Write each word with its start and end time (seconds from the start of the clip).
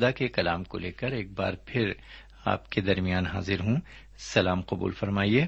خدا 0.00 0.10
کے 0.10 0.28
کلام 0.28 0.64
کو 0.64 0.78
لے 0.78 0.92
کر 0.92 1.10
ایک 1.10 1.32
بار 1.32 1.52
پھر 1.66 1.92
آپ 2.44 2.70
کے 2.70 2.80
درمیان 2.80 3.26
حاضر 3.26 3.60
ہوں۔ 3.60 3.76
سلام 4.18 4.60
قبول 4.60 4.92
فرمائیے۔ 4.92 5.46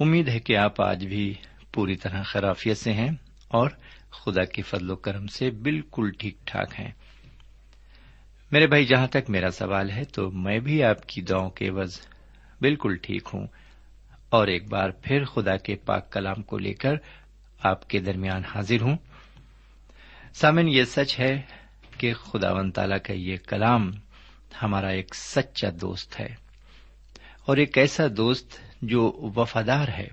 امید 0.00 0.28
ہے 0.28 0.40
کہ 0.40 0.56
آپ 0.56 0.80
آج 0.80 1.06
بھی 1.06 1.34
پوری 1.72 1.96
طرح 1.96 2.22
خرافیت 2.22 2.76
سے 2.76 2.92
ہیں 2.92 3.10
اور 3.48 3.70
خدا 4.10 4.44
کے 4.44 4.62
فضل 4.62 4.90
و 4.90 4.96
کرم 4.96 5.26
سے 5.26 5.50
بالکل 5.50 6.10
ٹھیک 6.18 6.38
ٹھاک 6.44 6.80
ہیں۔ 6.80 6.90
میرے 8.52 8.66
بھائی، 8.66 8.84
جہاں 8.84 9.06
تک 9.06 9.30
میرا 9.30 9.50
سوال 9.50 9.90
ہے، 9.90 10.04
تو 10.04 10.30
میں 10.30 10.58
بھی 10.58 10.84
آپ 10.84 11.06
کی 11.06 11.22
دعاؤں 11.22 11.50
کے 11.50 11.68
عوض 11.68 12.00
بالکل 12.60 12.96
ٹھیک 12.96 13.28
ہوں۔ 13.34 13.46
اور 14.28 14.46
ایک 14.46 14.68
بار 14.68 14.90
پھر 14.90 15.24
خدا 15.24 15.56
کے 15.56 15.76
پاک 15.76 16.12
کلام 16.12 16.42
کو 16.42 16.58
لے 16.58 16.74
کر 16.74 16.94
آپ 17.62 17.88
کے 17.88 17.98
درمیان 17.98 18.44
حاضر 18.44 18.80
ہوں۔ 18.80 18.96
سامن 20.34 20.68
یہ 20.68 20.84
سچ 20.84 21.20
ہے 21.20 21.63
کہ 21.98 22.14
خدا 22.14 22.52
و 22.52 22.70
تعالی 22.70 22.98
کا 22.98 23.12
یہ 23.12 23.36
کلام 23.36 23.90
ہمارا 24.62 24.88
ایک 24.88 25.14
سچا 25.14 25.68
دوست 25.80 26.20
ہے 26.20 26.34
اور 27.46 27.56
ایک 27.56 27.78
ایسا 27.78 28.04
دوست 28.16 28.58
جو 28.82 29.32
وفادار 29.36 29.88
ہے 29.88 30.08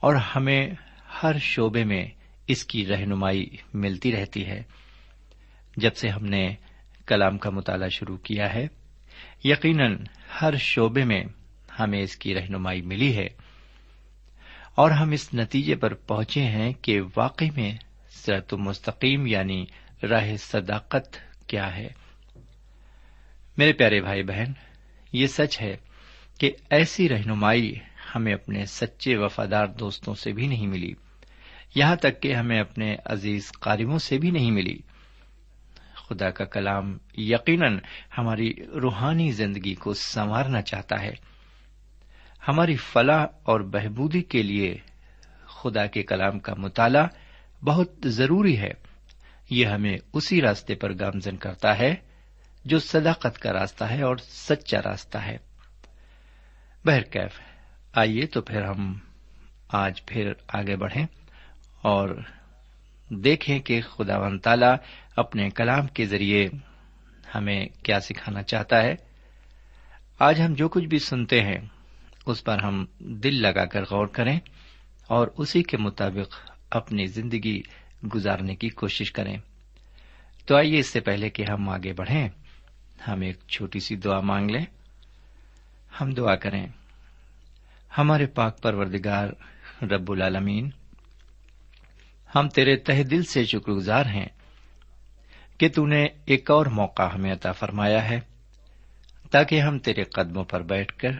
اور 0.00 0.14
ہمیں 0.14 0.70
ہر 1.22 1.38
شعبے 1.38 1.84
میں 1.84 2.06
اس 2.46 2.64
کی 2.64 2.86
رہنمائی 2.86 3.46
ملتی 3.74 4.12
رہتی 4.12 4.46
ہے۔ 4.46 4.62
جب 5.76 5.94
سے 5.94 6.08
ہم 6.08 6.24
نے 6.24 6.54
کلام 7.06 7.38
کا 7.38 7.50
مطالعہ 7.50 7.88
شروع 7.88 8.16
کیا 8.16 8.54
ہے، 8.54 8.66
یقیناً 9.44 10.04
ہر 10.42 10.56
شعبے 10.56 11.04
میں 11.04 11.24
ہمیں 11.80 12.00
اس 12.00 12.16
کی 12.16 12.34
رہنمائی 12.34 12.82
ملی 12.82 13.16
ہے 13.16 13.28
اور 14.74 14.90
ہم 14.90 15.10
اس 15.10 15.34
نتیجے 15.34 15.74
پر 15.74 15.94
پہنچے 15.94 16.42
ہیں 16.42 16.72
کہ 16.72 17.00
واقعی 17.16 17.50
میں 17.50 17.72
سرت 18.10 18.54
مستقیم 18.54 19.26
یعنی 19.26 19.64
راہ 20.10 20.36
صداقت 20.36 21.16
کیا 21.46 21.76
ہے؟ 21.76 21.88
میرے 23.56 23.72
پیارے 23.72 24.00
بھائی 24.00 24.22
بہن، 24.22 24.52
یہ 25.12 25.26
سچ 25.26 25.60
ہے 25.60 25.76
کہ 26.38 26.52
ایسی 26.70 27.08
رہنمائی 27.08 27.74
ہمیں 28.14 28.34
اپنے 28.34 28.66
سچے 28.66 29.16
وفادار 29.16 29.66
دوستوں 29.66 30.14
سے 30.14 30.32
بھی 30.32 30.46
نہیں 30.46 30.66
ملی۔ 30.66 30.94
یہاں 31.74 31.96
تک 31.96 32.22
کہ 32.22 32.34
ہمیں 32.34 32.60
اپنے 32.60 32.96
عزیز 33.04 33.52
قاربوں 33.60 33.98
سے 33.98 34.18
بھی 34.18 34.30
نہیں 34.30 34.50
ملی۔ 34.50 34.78
خدا 35.94 36.30
کا 36.30 36.44
کلام 36.44 36.98
یقیناً 37.18 37.78
ہماری 38.18 38.54
روحانی 38.82 39.32
زندگی 39.32 39.74
کو 39.74 39.94
سنوارنا 39.94 40.62
چاہتا 40.62 41.02
ہے۔ 41.02 41.12
ہماری 42.48 42.76
فلاح 42.76 43.26
اور 43.42 43.60
بہبودی 43.60 44.22
کے 44.22 44.42
لیے 44.42 44.78
خدا 45.46 45.86
کے 45.86 46.02
کلام 46.02 46.38
کا 46.38 46.54
مطالعہ 46.54 47.06
بہت 47.64 47.92
ضروری 48.04 48.58
ہے۔ 48.58 48.91
یہ 49.52 49.66
ہمیں 49.66 49.98
اسی 50.12 50.42
راستے 50.42 50.74
پر 50.74 50.92
گامزن 50.92 51.36
کرتا 51.36 51.78
ہے 51.78 51.94
جو 52.64 52.78
صداقت 52.78 53.38
کا 53.38 53.52
راستہ 53.52 53.84
ہے 53.84 54.02
اور 54.02 54.16
سچا 54.16 54.78
راستہ 54.82 55.18
ہے۔ 55.18 55.36
بہرکیف 56.84 57.40
آئیے 57.92 58.26
تو 58.26 58.42
پھر 58.42 58.62
ہم 58.62 58.98
آج 59.68 60.06
پھر 60.06 60.32
آگے 60.48 60.76
بڑھیں 60.76 61.06
اور 61.82 62.22
دیکھیں 63.10 63.58
کہ 63.58 63.80
خدا 63.80 64.18
و 64.18 64.38
تعالی 64.38 64.66
اپنے 65.16 65.50
کلام 65.50 65.86
کے 65.86 66.06
ذریعے 66.06 66.48
ہمیں 67.34 67.66
کیا 67.82 68.00
سکھانا 68.00 68.42
چاہتا 68.42 68.82
ہے۔ 68.82 68.94
آج 70.18 70.40
ہم 70.40 70.54
جو 70.54 70.68
کچھ 70.68 70.84
بھی 70.84 70.98
سنتے 70.98 71.40
ہیں، 71.40 71.58
اس 72.26 72.44
پر 72.44 72.58
ہم 72.58 72.84
دل 72.98 73.42
لگا 73.42 73.64
کر 73.64 73.82
غور 73.82 74.06
کریں 74.06 74.40
اور 75.06 75.28
اسی 75.36 75.62
کے 75.62 75.76
مطابق 75.76 76.50
اپنی 76.70 77.06
زندگی 77.06 77.62
گزارنے 78.14 78.56
کی 78.56 78.68
کوشش 78.68 79.12
کریں۔ 79.12 79.36
تو 80.46 80.56
آئیے 80.56 80.78
اس 80.78 80.86
سے 80.86 81.00
پہلے 81.00 81.30
کہ 81.30 81.44
ہم 81.50 81.68
آگے 81.68 81.92
بڑھیں۔ 81.92 82.28
ہم 83.08 83.20
ایک 83.20 83.38
چھوٹی 83.48 83.80
سی 83.80 83.96
دعا 83.96 84.20
مانگ 84.20 84.50
لیں۔ 84.50 84.64
ہم 86.00 86.14
دعا 86.14 86.34
کریں۔ 86.34 86.66
ہمارے 87.98 88.26
پاک 88.26 88.62
پروردگار 88.62 89.28
رب 89.84 90.12
العالمین، 90.12 90.70
ہم 92.34 92.48
تیرے 92.48 92.76
تہ 92.76 93.02
دل 93.02 93.22
سے 93.22 93.44
شکر 93.44 93.72
گزار 93.72 94.06
ہیں 94.06 94.28
کہ 95.58 95.68
تو 95.68 95.86
نے 95.86 96.06
ایک 96.24 96.50
اور 96.50 96.66
موقع 96.66 97.02
ہمیں 97.02 97.32
عطا 97.32 97.52
فرمایا 97.52 98.10
ہے، 98.10 98.20
تاکہ 99.30 99.60
ہم 99.60 99.78
تیرے 99.78 100.04
قدموں 100.04 100.44
پر 100.44 100.62
بیٹھ 100.62 100.98
کر 100.98 101.10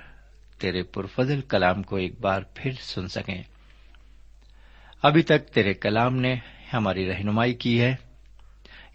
تیرے 0.59 0.83
پرفضل 0.83 1.41
کلام 1.41 1.83
کو 1.83 1.97
ایک 1.97 2.21
بار 2.21 2.43
پھر 2.55 2.71
سن 2.73 3.09
سکیں۔ 3.09 3.43
ابھی 5.03 5.23
تک 5.23 5.49
تیرے 5.49 5.75
کلام 5.75 6.17
نے 6.17 6.35
ہماری 6.75 7.09
رہنمائی 7.09 7.55
کی 7.55 7.81
ہے۔ 7.81 7.95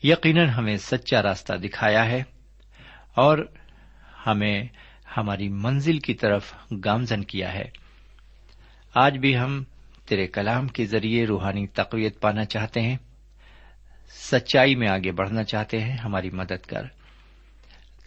یقیناً 0.04 0.50
ہمیں 0.50 0.78
سچا 0.78 1.24
راستہ 1.24 1.54
دکھایا 1.54 2.06
ہے 2.06 2.24
اور 3.16 3.38
ہمیں 4.28 4.64
ہماری 5.18 5.50
منزل 5.50 6.00
کی 6.00 6.14
طرف 6.14 6.54
گامزن 6.86 7.24
کیا 7.24 7.54
ہے۔ 7.54 7.70
آج 8.96 9.18
بھی 9.18 9.38
ہم 9.38 9.64
تیرے 10.06 10.28
کلام 10.28 10.68
کے 10.68 10.86
ذریعے 10.86 11.26
روحانی 11.26 11.68
تقویت 11.68 12.22
پانا 12.22 12.46
چاہتے 12.46 12.82
ہیں۔ 12.82 12.98
سچائی 14.10 14.76
میں 14.76 14.90
آگے 14.90 15.12
بڑھنا 15.12 15.44
چاہتے 15.44 15.80
ہیں، 15.80 15.98
ہماری 15.98 16.30
مدد 16.30 16.66
کر۔ 16.68 16.82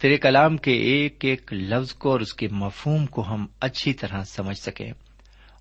تیرے 0.01 0.17
کلام 0.17 0.57
کے 0.57 0.71
ایک 0.71 1.25
ایک 1.25 1.53
لفظ 1.53 1.93
کو 1.93 2.11
اور 2.11 2.19
اس 2.19 2.33
کے 2.33 2.47
مفہوم 2.47 3.05
کو 3.05 3.27
ہم 3.27 3.47
اچھی 3.59 3.93
طرح 3.93 4.23
سمجھ 4.23 4.57
سکیں 4.57 4.91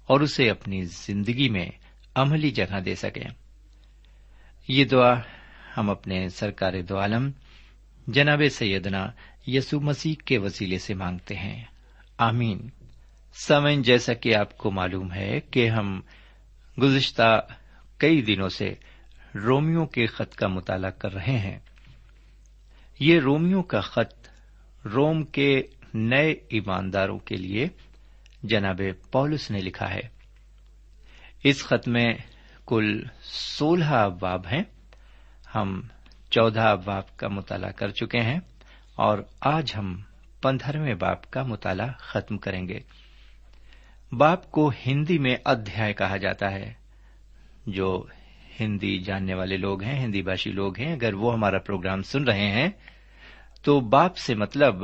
اور 0.06 0.20
اسے 0.20 0.50
اپنی 0.50 0.84
زندگی 0.84 1.48
میں 1.48 1.66
عملی 2.14 2.50
جگہ 2.50 2.80
دے 2.80 2.94
سکیں۔ 2.94 3.49
یہ 4.72 4.84
دعا 4.84 5.14
ہم 5.76 5.90
اپنے 5.90 6.28
سرکار 6.28 6.72
دو 6.88 6.98
عالم، 6.98 7.30
جناب 8.06 8.42
سیدنا 8.50 9.10
یسو 9.46 9.80
مسیح 9.80 10.14
کے 10.24 10.38
وسیلے 10.38 10.78
سے 10.78 10.94
مانگتے 10.94 11.34
ہیں۔ 11.34 11.64
آمین۔ 12.18 12.68
سمن 13.32 13.82
جیسا 13.82 14.12
کہ 14.12 14.34
آپ 14.34 14.58
کو 14.58 14.70
معلوم 14.70 15.12
ہے 15.12 15.40
کہ 15.40 15.70
ہم 15.70 16.00
گزشتہ 16.82 17.46
کئی 17.96 18.22
دنوں 18.22 18.48
سے 18.48 18.74
رومیو 19.34 19.86
کے 19.86 20.06
خط 20.06 20.34
کا 20.34 20.46
مطالعہ 20.46 20.90
کر 20.90 21.14
رہے 21.14 21.38
ہیں۔ 21.38 21.58
یہ 23.00 23.20
رومیو 23.20 23.62
کا 23.62 23.80
خط 23.80 24.28
روم 24.86 25.22
کے 25.22 25.62
نئے 25.94 26.30
ایمانداروں 26.30 27.18
کے 27.18 27.36
لیے 27.36 27.68
جناب 28.42 28.80
پولس 29.12 29.50
نے 29.50 29.58
لکھا 29.58 29.94
ہے۔ 29.94 30.02
اس 31.44 31.64
خط 31.64 31.88
میں 31.88 32.14
کل 32.70 33.02
سولہ 33.22 33.84
ابواب 33.84 34.46
ہیں۔ 34.46 34.62
ہم 35.54 35.82
چودہ 36.30 36.60
ابواب 36.60 37.16
کا 37.16 37.28
مطالعہ 37.28 37.70
کر 37.70 37.88
چکے 37.88 38.20
ہیں 38.20 38.40
اور 38.94 39.18
آج 39.40 39.72
ہم 39.76 40.02
پندرہویں 40.42 40.94
باپ 40.94 41.30
کا 41.30 41.42
مطالعہ 41.42 41.88
ختم 41.98 42.38
کریں 42.38 42.68
گے۔ 42.68 42.80
باپ 44.12 44.50
کو 44.50 44.72
ہندی 44.86 45.18
میں 45.18 45.36
ادھیائے 45.44 45.92
کہا 45.92 46.16
جاتا 46.16 46.50
ہے۔ 46.50 46.72
جو 47.66 48.06
ہندی 48.60 48.98
جاننے 48.98 49.34
والے 49.34 49.56
لوگ 49.56 49.82
ہیں، 49.82 50.04
ہندی 50.04 50.22
بھاشی 50.22 50.50
لوگ 50.50 50.78
ہیں، 50.78 50.92
اگر 50.92 51.14
وہ 51.14 51.32
ہمارا 51.32 51.58
پروگرام 51.58 52.02
سن 52.02 52.24
رہے 52.24 52.50
ہیں، 52.50 52.68
تو 53.62 53.80
باپ 53.80 54.16
سے 54.16 54.34
مطلب 54.34 54.74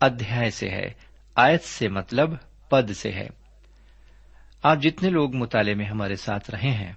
ادھیائے 0.00 0.50
سے 0.50 0.68
ہے، 0.70 0.92
آیت 1.34 1.64
سے 1.64 1.88
مطلب 1.88 2.30
پد 2.68 2.90
سے 2.90 3.12
ہے۔ 3.12 3.28
آپ 4.62 4.78
جتنے 4.78 5.10
لوگ 5.10 5.36
مطالعے 5.36 5.74
میں 5.74 5.86
ہمارے 5.86 6.16
ساتھ 6.16 6.50
رہے 6.50 6.70
ہیں 6.70 6.92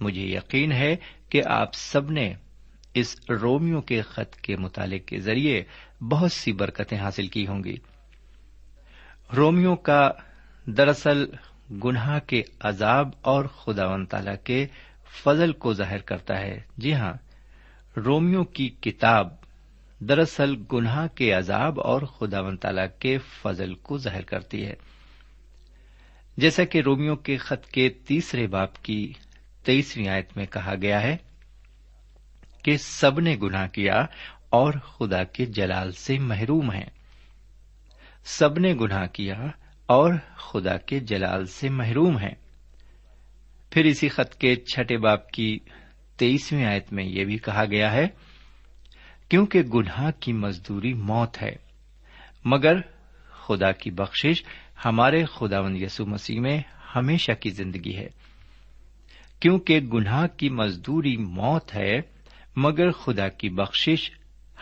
مجھے 0.00 0.22
یقین 0.22 0.72
ہے 0.72 0.96
کہ 1.28 1.42
آپ 1.46 1.74
سب 1.74 2.10
نے 2.10 2.34
اس 2.94 3.16
رومیو 3.30 3.80
کے 3.80 4.02
خط 4.02 4.36
کے 4.36 4.56
مطالعے 4.56 4.98
کے 4.98 5.18
ذریعے 5.18 5.64
بہت 6.00 6.32
سی 6.32 6.52
برکتیں 6.52 6.98
حاصل 6.98 7.26
کی 7.26 7.46
ہوں 7.46 7.64
گی۔ 7.64 7.76
رومیو 9.36 9.76
کا 9.76 10.10
دراصل 10.66 11.26
گناہ 11.84 12.18
کے 12.18 12.42
عذاب 12.60 13.08
اور 13.20 13.44
خدا 13.44 13.86
و 13.86 14.04
تعالی 14.04 14.30
کے 14.44 14.66
فضل 15.22 15.52
کو 15.52 15.72
ظاہر 15.72 15.98
کرتا 15.98 16.40
ہے۔ 16.40 16.60
جی 16.76 16.94
ہاں 16.94 17.12
رومیو 17.96 18.44
کی 18.44 18.68
کتاب 18.68 19.28
دراصل 20.00 20.56
گناہ 20.72 21.06
کے 21.06 21.32
عذاب 21.32 21.80
اور 21.80 22.02
خدا 22.02 22.40
و 22.40 22.56
تعالی 22.56 22.82
کے 22.98 23.18
فضل 23.18 23.74
کو 23.74 23.98
ظاہر 23.98 24.22
کرتی 24.22 24.66
ہے۔ 24.66 24.74
جیسا 26.36 26.64
کہ 26.64 26.80
رومیو 26.80 27.16
کے 27.16 27.36
خط 27.36 27.66
کے 27.66 27.88
تیسرے 27.88 28.46
باپ 28.46 28.82
کی 28.82 29.12
تیسری 29.64 30.08
آیت 30.08 30.36
میں 30.36 30.46
کہا 30.46 30.74
گیا 30.82 31.02
ہے 31.02 31.16
کہ 32.64 32.76
سب 32.76 33.20
نے 33.20 33.36
گناہ 33.42 33.66
کیا 33.66 34.06
اور 34.50 34.72
خدا 34.72 35.24
کے 35.24 35.46
جلال 35.46 35.92
سے 35.92 36.18
محروم 36.18 36.72
ہیں۔ 36.72 36.90
سب 38.24 38.58
نے 38.58 38.74
گناہ 38.74 39.06
کیا 39.06 39.34
اور 39.86 40.14
خدا 40.36 40.76
کے 40.76 41.00
جلال 41.00 41.46
سے 41.46 41.68
محروم 41.68 42.18
ہیں۔ 42.18 42.34
پھر 43.70 43.84
اسی 43.84 44.08
خط 44.08 44.34
کے 44.34 44.56
چھٹے 44.56 44.96
باپ 44.96 45.30
کی 45.30 45.58
تیئیسویں 46.16 46.66
آیت 46.66 46.92
میں 46.92 47.04
یہ 47.04 47.24
بھی 47.24 47.38
کہا 47.38 47.64
گیا 47.64 47.92
ہے، 47.92 48.06
کیونکہ 49.28 49.62
گناہ 49.62 50.10
کی 50.20 50.32
مزدوری 50.32 50.94
موت 50.94 51.42
ہے، 51.42 51.56
مگر 52.44 52.74
خدا 53.30 53.72
کی 53.72 53.90
بخشش 53.90 54.44
ہمارے 54.84 55.24
خداون 55.24 55.76
یسو 55.76 56.06
مسیح 56.06 56.40
میں 56.40 56.62
ہمیشہ 56.96 57.32
کی 57.32 57.50
زندگی 57.50 57.96
ہے۔ 57.96 58.08
کیونکہ 59.40 59.80
گناہ 59.80 60.26
کی 60.26 60.48
مزدوری 60.48 61.16
موت 61.16 61.74
ہے، 61.74 62.00
مگر 62.56 62.90
خدا 62.90 63.28
کی 63.28 63.48
بخشش 63.48 64.10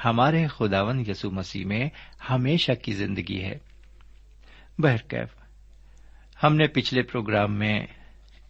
ہمارے 0.04 0.47
خداون 0.47 1.04
یسو 1.08 1.30
مسیح 1.30 1.64
میں 1.64 1.88
ہمیشہ 2.30 2.73
کی 2.73 2.92
زندگی 2.92 3.42
ہے۔ 3.42 3.58
بہرکیف 4.78 5.28
ہم 6.42 6.56
نے 6.56 6.66
پچھلے 6.66 7.02
پروگرام 7.02 7.58
میں 7.58 7.87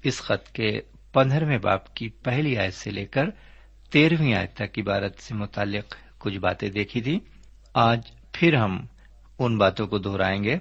اس 0.02 0.20
خط 0.20 0.52
کے 0.52 0.80
پندرہویں 1.12 1.58
باپ 1.58 1.94
کی 1.94 2.08
پہلی 2.08 2.56
آیت 2.56 2.74
سے 2.74 2.90
لے 2.90 3.06
کر 3.06 3.24
تیرہویں 3.90 4.34
آیت 4.34 4.54
تک 4.54 4.78
عبارت 4.78 5.18
سے 5.18 5.34
متعلق 5.34 5.96
کچھ 6.18 6.38
باتیں 6.38 6.70
دیکھی 6.70 7.00
تھی 7.00 7.18
آج 7.74 8.00
پھر 8.32 8.54
ہم 8.54 8.86
ان 9.38 9.58
باتوں 9.58 9.86
کو 9.86 9.98
دہرائیں 9.98 10.44
گے۔ 10.44 10.56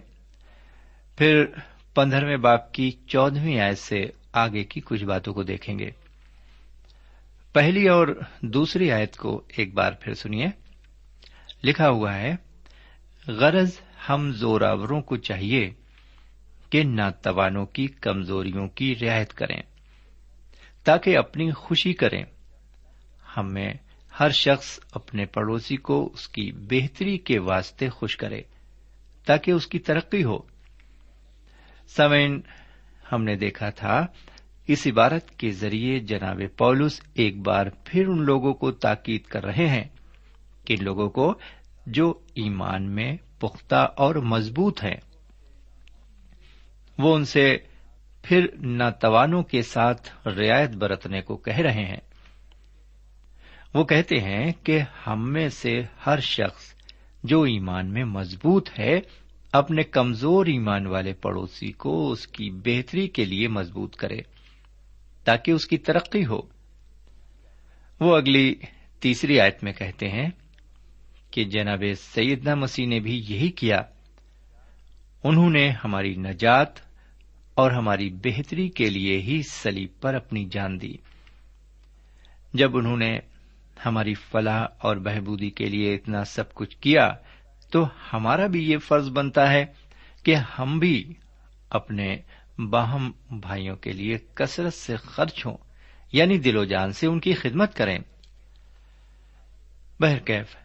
پھر 1.17 1.45
پندرہویں 1.95 2.37
باپ 2.37 2.73
کی 2.73 2.91
چودہویں 3.07 3.59
آیت 3.59 3.77
سے 3.77 4.01
آگے 4.37 4.63
کی 4.63 4.81
کچھ 4.85 5.03
باتوں 5.03 5.33
کو 5.33 5.43
دیکھیں 5.43 5.79
گے۔ 5.79 5.91
پہلی 7.53 7.87
اور 7.87 8.07
دوسری 8.41 8.91
آیت 8.91 9.17
کو 9.17 9.43
ایک 9.57 9.73
بار 9.73 9.91
پھر 9.91 10.13
سنیے۔ 10.13 10.45
لکھا 11.63 11.89
ہوا 11.89 12.15
ہے، 12.15 12.35
غرض 13.27 13.79
ہم 14.09 14.31
زوراوروں 14.31 15.01
کو 15.01 15.17
چاہیے 15.17 15.73
کہ 16.69 16.83
ناتوانوں 16.83 17.65
کی 17.65 17.87
کمزوریوں 17.87 18.67
کی 18.67 18.95
رعایت 19.01 19.33
کریں، 19.33 19.61
تاکہ 20.83 21.17
اپنی 21.17 21.51
خوشی 21.51 21.93
کریں۔ 21.93 22.23
ہم 23.37 23.53
میں 23.53 23.73
ہر 24.19 24.29
شخص 24.29 24.79
اپنے 24.91 25.25
پڑوسی 25.25 25.77
کو 25.77 26.09
اس 26.13 26.27
کی 26.27 26.51
بہتری 26.51 27.17
کے 27.17 27.39
واسطے 27.39 27.89
خوش 27.89 28.17
کرے، 28.17 28.41
تاکہ 29.25 29.51
اس 29.51 29.67
کی 29.67 29.79
ترقی 29.79 30.23
ہو۔ 30.23 30.39
سمین 31.87 32.41
ہم 33.11 33.23
نے 33.23 33.35
دیکھا 33.35 33.69
تھا، 33.69 34.05
اس 34.67 34.87
عبارت 34.87 35.29
کے 35.31 35.51
ذریعے 35.51 35.99
جناب 35.99 36.41
پولس 36.57 37.01
ایک 37.13 37.37
بار 37.37 37.65
پھر 37.83 38.07
ان 38.07 38.25
لوگوں 38.25 38.53
کو 38.53 38.71
تاکید 38.71 39.21
کر 39.21 39.45
رہے 39.45 39.67
ہیں 39.67 39.83
کہ 40.65 40.75
لوگوں 40.75 41.09
کو 41.09 41.33
جو 41.85 42.13
ایمان 42.35 42.83
میں 42.83 43.17
پختہ 43.39 43.87
اور 43.95 44.15
مضبوط 44.15 44.83
ہیں، 44.83 44.97
وہ 46.99 47.15
ان 47.15 47.25
سے 47.25 47.57
پھر 48.23 48.47
ناتوانوں 48.57 49.43
کے 49.43 49.61
ساتھ 49.61 50.27
رعایت 50.27 50.69
برتنے 50.69 51.21
کو 51.21 51.37
کہہ 51.37 51.57
رہے 51.57 51.85
ہیں۔ 51.85 52.07
وہ 53.73 53.83
کہتے 53.83 54.19
ہیں 54.19 54.51
کہ 54.63 54.79
ہم 55.07 55.33
میں 55.33 55.49
سے 55.49 55.81
ہر 56.05 56.19
شخص 56.19 56.73
جو 57.23 57.41
ایمان 57.41 57.93
میں 57.93 58.03
مضبوط 58.03 58.69
ہے 58.79 58.99
اپنے 59.51 59.83
کمزور 59.83 60.45
ایمان 60.45 60.87
والے 60.87 61.13
پڑوسی 61.13 61.71
کو 61.71 62.11
اس 62.11 62.27
کی 62.27 62.49
بہتری 62.49 63.07
کے 63.07 63.25
لیے 63.25 63.47
مضبوط 63.47 63.95
کرے 63.95 64.17
تاکہ 65.23 65.51
اس 65.51 65.65
کی 65.65 65.77
ترقی 65.77 66.25
ہو۔ 66.25 66.41
وہ 67.99 68.15
اگلی 68.15 68.55
تیسری 68.99 69.39
آیت 69.39 69.63
میں 69.63 69.73
کہتے 69.73 70.09
ہیں 70.09 70.29
کہ 71.31 71.43
جناب 71.43 71.83
سیدنا 71.97 72.55
مسیح 72.55 72.87
نے 72.87 72.99
بھی 72.99 73.23
یہی 73.27 73.49
کیا، 73.49 73.81
انہوں 75.23 75.49
نے 75.49 75.69
ہماری 75.69 76.15
نجات 76.15 76.79
اور 77.53 77.71
ہماری 77.71 78.09
بہتری 78.09 78.69
کے 78.69 78.89
لیے 78.89 79.19
ہی 79.19 79.41
سلیب 79.41 79.89
پر 80.01 80.13
اپنی 80.13 80.45
جان 80.51 80.81
دی۔ 80.81 80.93
جب 82.53 82.77
انہوں 82.77 82.97
نے 82.97 83.19
ہماری 83.85 84.13
فلاح 84.13 84.65
اور 84.77 84.97
بہبودی 84.97 85.49
کے 85.49 85.65
لیے 85.65 85.95
اتنا 85.95 86.23
سب 86.23 86.53
کچھ 86.53 86.77
کیا 86.77 87.09
تو 87.71 87.87
ہمارا 88.13 88.47
بھی 88.47 88.71
یہ 88.71 88.77
فرض 88.77 89.09
بنتا 89.09 89.51
ہے 89.51 89.65
کہ 90.23 90.35
ہم 90.35 90.79
بھی 90.79 91.13
اپنے 91.69 92.17
باہم 92.69 93.11
بھائیوں 93.29 93.75
کے 93.75 93.91
لیے 93.91 94.17
کثرت 94.33 94.73
سے 94.73 94.95
خرچ 94.95 95.45
ہوں 95.45 95.57
یعنی 96.11 96.37
دل 96.37 96.57
و 96.57 96.63
جان 96.63 96.91
سے 96.91 97.07
ان 97.07 97.19
کی 97.19 97.33
خدمت 97.33 97.75
کریں۔ 97.75 97.99
بہرکیف 99.99 100.55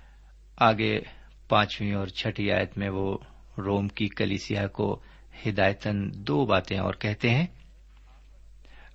آگے 0.56 1.00
پانچویں 1.48 1.92
اور 1.92 2.06
چھٹی 2.06 2.52
آیت 2.52 2.78
میں 2.78 2.88
وہ 2.88 3.18
روم 3.58 3.88
کی 3.88 4.08
کلیسیا 4.08 4.66
کو 4.66 5.00
ہدایتن 5.46 6.10
دو 6.14 6.46
باتیں 6.46 6.78
اور 6.78 6.94
کہتے 6.94 7.30
ہیں۔ 7.30 7.46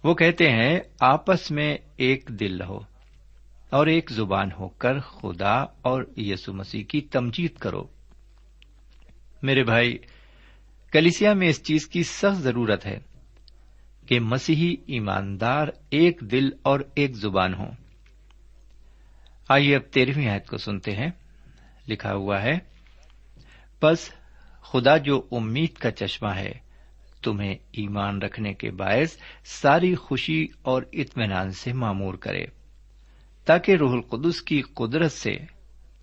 وہ 0.04 0.14
کہتے 0.14 0.50
ہیں، 0.50 0.80
آپس 1.00 1.52
میں 1.52 1.78
ایک 1.98 2.30
دل 2.40 2.62
رہو 2.62 2.80
اور 3.70 3.88
ایک 3.88 4.12
زبان 4.12 4.50
ہو 4.60 4.68
کر 4.68 5.00
خدا 5.00 5.56
اور 5.82 6.04
یسو 6.18 6.54
مسیح 6.54 6.84
کی 6.84 7.02
تمجید 7.02 7.58
کرو۔ 7.58 7.97
میرے 9.42 9.64
بھائی، 9.64 9.98
کلیسیا 10.92 11.34
میں 11.34 11.48
اس 11.48 11.64
چیز 11.64 11.88
کی 11.88 12.04
سخت 12.04 12.38
ضرورت 12.38 12.86
ہے 12.86 13.00
کہ 14.06 14.20
مسیحی 14.20 14.76
ایماندار 14.88 15.68
ایک 15.90 16.20
دل 16.22 16.50
اور 16.62 16.80
ایک 16.96 17.16
زبان 17.16 17.54
ہوں۔ 17.54 17.72
آئیے 19.50 19.76
اب 19.76 19.94
تیرہویں 19.94 20.28
آیت 20.28 20.48
کو 20.48 20.58
سنتے 20.58 20.92
ہیں۔ 20.92 21.10
لکھا 21.88 22.14
ہوا 22.14 22.44
ہے 22.44 22.60
بس 23.82 24.10
خدا 24.62 24.98
جو 24.98 25.28
امید 25.32 25.74
کا 25.74 25.92
چشمہ 25.92 26.30
ہے، 26.30 26.52
تمہیں 27.24 27.54
ایمان 27.54 28.22
رکھنے 28.22 28.54
کے 28.54 28.72
باعث 28.72 29.18
ساری 29.44 29.96
خوشی 29.96 30.48
اور 30.62 30.84
اطمینان 30.94 31.52
سے 31.52 31.74
معمور 31.74 32.14
کرے، 32.14 32.46
تاکہ 33.46 33.72
روح 33.72 33.92
القدس 33.92 34.42
کی 34.42 34.62
قدرت 34.62 35.12
سے 35.12 35.38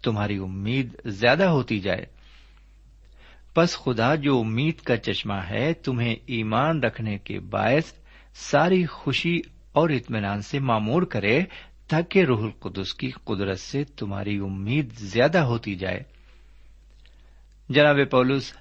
تمہاری 0.03 0.37
امید 0.37 0.97
زیادہ 1.05 1.45
ہوتی 1.45 1.79
جائے۔ 1.79 2.07
بس 3.57 3.77
خدا 3.77 4.15
جو 4.15 4.41
امید 4.41 4.81
کا 4.81 4.97
چشمہ 4.97 5.35
ہے، 5.35 5.73
تمہیں 5.73 6.17
ایمان 6.27 6.81
رکھنے 6.81 7.19
کے 7.19 7.41
باعث 7.41 7.93
ساری 8.35 8.87
خوشی 8.87 9.41
اور 9.73 9.91
اطمینان 9.91 10.43
سے 10.43 10.59
معمور 10.59 11.03
کرے، 11.03 11.41
تاکہ 11.89 12.25
روح 12.25 12.43
القدس 12.43 12.95
کی 12.95 13.11
قدرت 13.11 13.61
سے 13.61 13.85
تمہاری 13.85 14.39
امید 14.39 14.93
زیادہ 14.93 15.39
ہوتی 15.39 15.75
جائے۔ 15.75 16.01
جناب 17.69 17.97
پولس، 18.11 18.53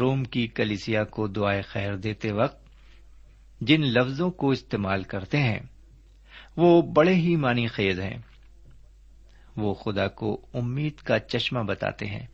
روم 0.00 0.24
کی 0.24 0.46
کلیسیا 0.46 1.04
کو 1.04 1.26
دعائیں 1.26 1.62
خیر 1.62 1.96
دیتے 1.96 2.32
وقت 2.32 2.66
جن 3.60 3.80
لفظوں 3.80 4.30
کو 4.30 4.50
استعمال 4.50 5.02
کرتے 5.02 5.38
ہیں، 5.38 5.60
وہ 6.56 6.82
بڑے 6.82 7.14
ہی 7.14 7.36
معنی 7.36 7.66
خیز 7.66 8.00
ہیں۔ 8.00 8.18
وہ 9.56 9.74
خدا 9.74 10.08
کو 10.08 10.46
امید 10.54 10.96
کا 10.96 11.18
چشمہ 11.18 11.60
بتاتے 11.60 12.06
ہیں۔ 12.06 12.26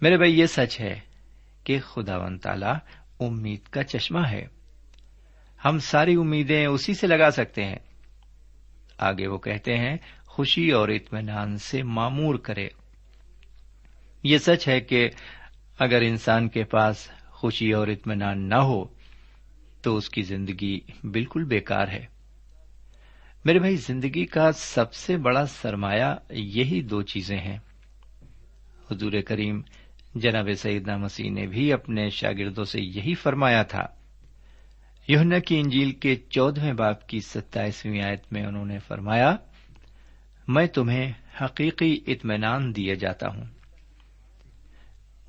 میرے 0.00 0.16
بھائی، 0.16 0.38
یہ 0.38 0.46
سچ 0.46 0.80
ہے 0.80 1.00
کہ 1.64 1.80
خدا 1.80 2.16
و 2.16 2.38
تعالی 2.38 2.72
امید 3.20 3.60
کا 3.62 3.84
چشمہ 3.84 4.28
ہے۔ 4.30 4.46
ہم 5.64 5.78
ساری 5.78 6.14
امیدیں 6.14 6.66
اسی 6.66 6.94
سے 6.94 7.06
لگا 7.06 7.30
سکتے 7.30 7.64
ہیں۔ 7.64 7.78
آگے 8.98 9.26
وہ 9.26 9.38
کہتے 9.38 9.76
ہیں، 9.76 9.96
خوشی 10.26 10.70
اور 10.70 10.88
اطمینان 10.88 11.58
سے 11.58 11.82
معمور 11.82 12.34
کرے۔ 12.34 12.68
یہ 14.22 14.38
سچ 14.38 14.68
ہے 14.68 14.80
کہ 14.80 15.08
اگر 15.78 16.00
انسان 16.00 16.48
کے 16.48 16.64
پاس 16.64 17.10
خوشی 17.26 17.72
اور 17.72 17.88
اطمینان 17.88 18.48
نہ 18.48 18.54
ہو، 18.54 18.84
تو 19.82 19.96
اس 19.96 20.10
کی 20.10 20.22
زندگی 20.22 20.80
بالکل 21.02 21.44
بیکار 21.44 21.88
ہے۔ 21.88 22.06
میرے 23.44 23.58
بھائی، 23.58 23.76
زندگی 23.76 24.26
کا 24.26 24.52
سب 24.52 24.94
سے 24.94 25.16
بڑا 25.16 25.46
سرمایہ 25.46 26.14
یہی 26.30 26.82
دو 26.82 27.02
چیزیں 27.02 27.38
ہیں۔ 27.38 27.58
حضور 28.90 29.12
کریم 29.26 29.62
جناب 30.14 30.48
سیدنا 30.58 30.96
مسیح 30.96 31.30
نے 31.30 31.46
بھی 31.46 31.72
اپنے 31.72 32.10
شاگردوں 32.10 32.64
سے 32.64 32.80
یہی 32.80 33.14
فرمایا 33.14 33.62
تھا۔ 33.62 33.86
یونا 35.08 35.38
کی 35.38 35.60
انجیل 35.60 35.92
کے 35.92 36.16
چودہویں 36.16 36.72
باپ 36.72 37.08
کی 37.08 37.20
ستائیسویں 37.20 38.02
آیت 38.02 38.32
میں 38.32 38.46
انہوں 38.46 38.64
نے 38.64 38.78
فرمایا، 38.78 39.36
میں 40.48 40.66
تمہیں 40.66 41.12
حقیقی 41.40 42.00
اطمینان 42.06 42.76
دیا 42.76 42.94
جاتا 42.94 43.28
ہوں۔ 43.28 43.44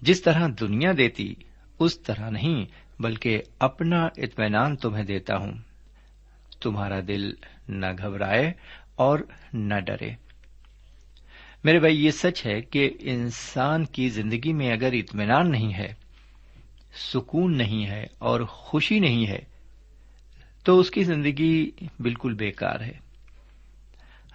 جس 0.01 0.21
طرح 0.21 0.47
دنیا 0.59 0.91
دیتی، 0.97 1.35
اس 1.79 1.99
طرح 1.99 2.29
نہیں، 2.29 2.65
بلکہ 3.01 3.41
اپنا 3.59 4.05
اطمینان 4.17 4.75
تمہیں 4.75 5.03
دیتا 5.03 5.37
ہوں۔ 5.37 5.53
تمہارا 6.61 6.99
دل 7.07 7.33
نہ 7.69 7.85
گھبرائے 7.97 8.53
اور 8.95 9.19
نہ 9.53 9.75
ڈرے۔ 9.79 10.30
میرے 11.63 11.79
بھائی، 11.79 12.05
یہ 12.05 12.11
سچ 12.11 12.45
ہے 12.45 12.61
کہ 12.61 12.89
انسان 12.99 13.85
کی 13.85 14.09
زندگی 14.09 14.53
میں 14.53 14.71
اگر 14.71 14.93
اطمینان 14.93 15.51
نہیں 15.51 15.73
ہے، 15.73 15.93
سکون 16.93 17.57
نہیں 17.57 17.87
ہے 17.87 18.05
اور 18.17 18.41
خوشی 18.41 18.99
نہیں 18.99 19.27
ہے، 19.27 19.39
تو 20.63 20.79
اس 20.79 20.91
کی 20.91 21.03
زندگی 21.03 21.71
بالکل 21.99 22.33
بیکار 22.33 22.79
ہے۔ 22.79 22.97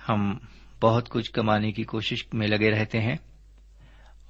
ہم 0.09 0.39
بہت 0.83 1.09
کچھ 1.09 1.33
کمانے 1.33 1.73
کی 1.73 1.83
کوشش 1.83 2.27
میں 2.33 2.47
لگے 2.47 2.71
رہتے 2.71 3.01
ہیں 3.01 3.17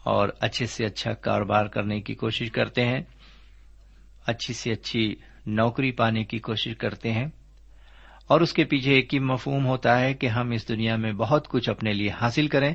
اور 0.04 0.28
اچھے 0.40 0.66
سے 0.66 0.84
اچھا 0.84 1.12
کاروبار 1.12 1.66
کرنے 1.66 2.00
کی 2.00 2.14
کوشش 2.14 2.50
کرتے 2.50 2.84
ہیں، 2.84 3.00
اچھی 4.26 4.54
سے 4.54 4.72
اچھی 4.72 5.14
نوکری 5.46 5.92
پانے 5.92 6.24
کی 6.24 6.38
کوشش 6.38 6.76
کرتے 6.76 7.12
ہیں 7.12 7.26
اور 8.26 8.40
اس 8.40 8.52
کے 8.52 8.64
پیچھے 8.64 8.94
ایک 8.94 9.14
ہی 9.14 9.18
مفہوم 9.18 9.66
ہوتا 9.66 10.00
ہے 10.00 10.14
کہ 10.14 10.26
ہم 10.26 10.50
اس 10.50 10.68
دنیا 10.68 10.96
میں 10.96 11.12
بہت 11.12 11.48
کچھ 11.48 11.70
اپنے 11.70 11.92
لیے 11.92 12.10
حاصل 12.10 12.48
کریں۔ 12.48 12.74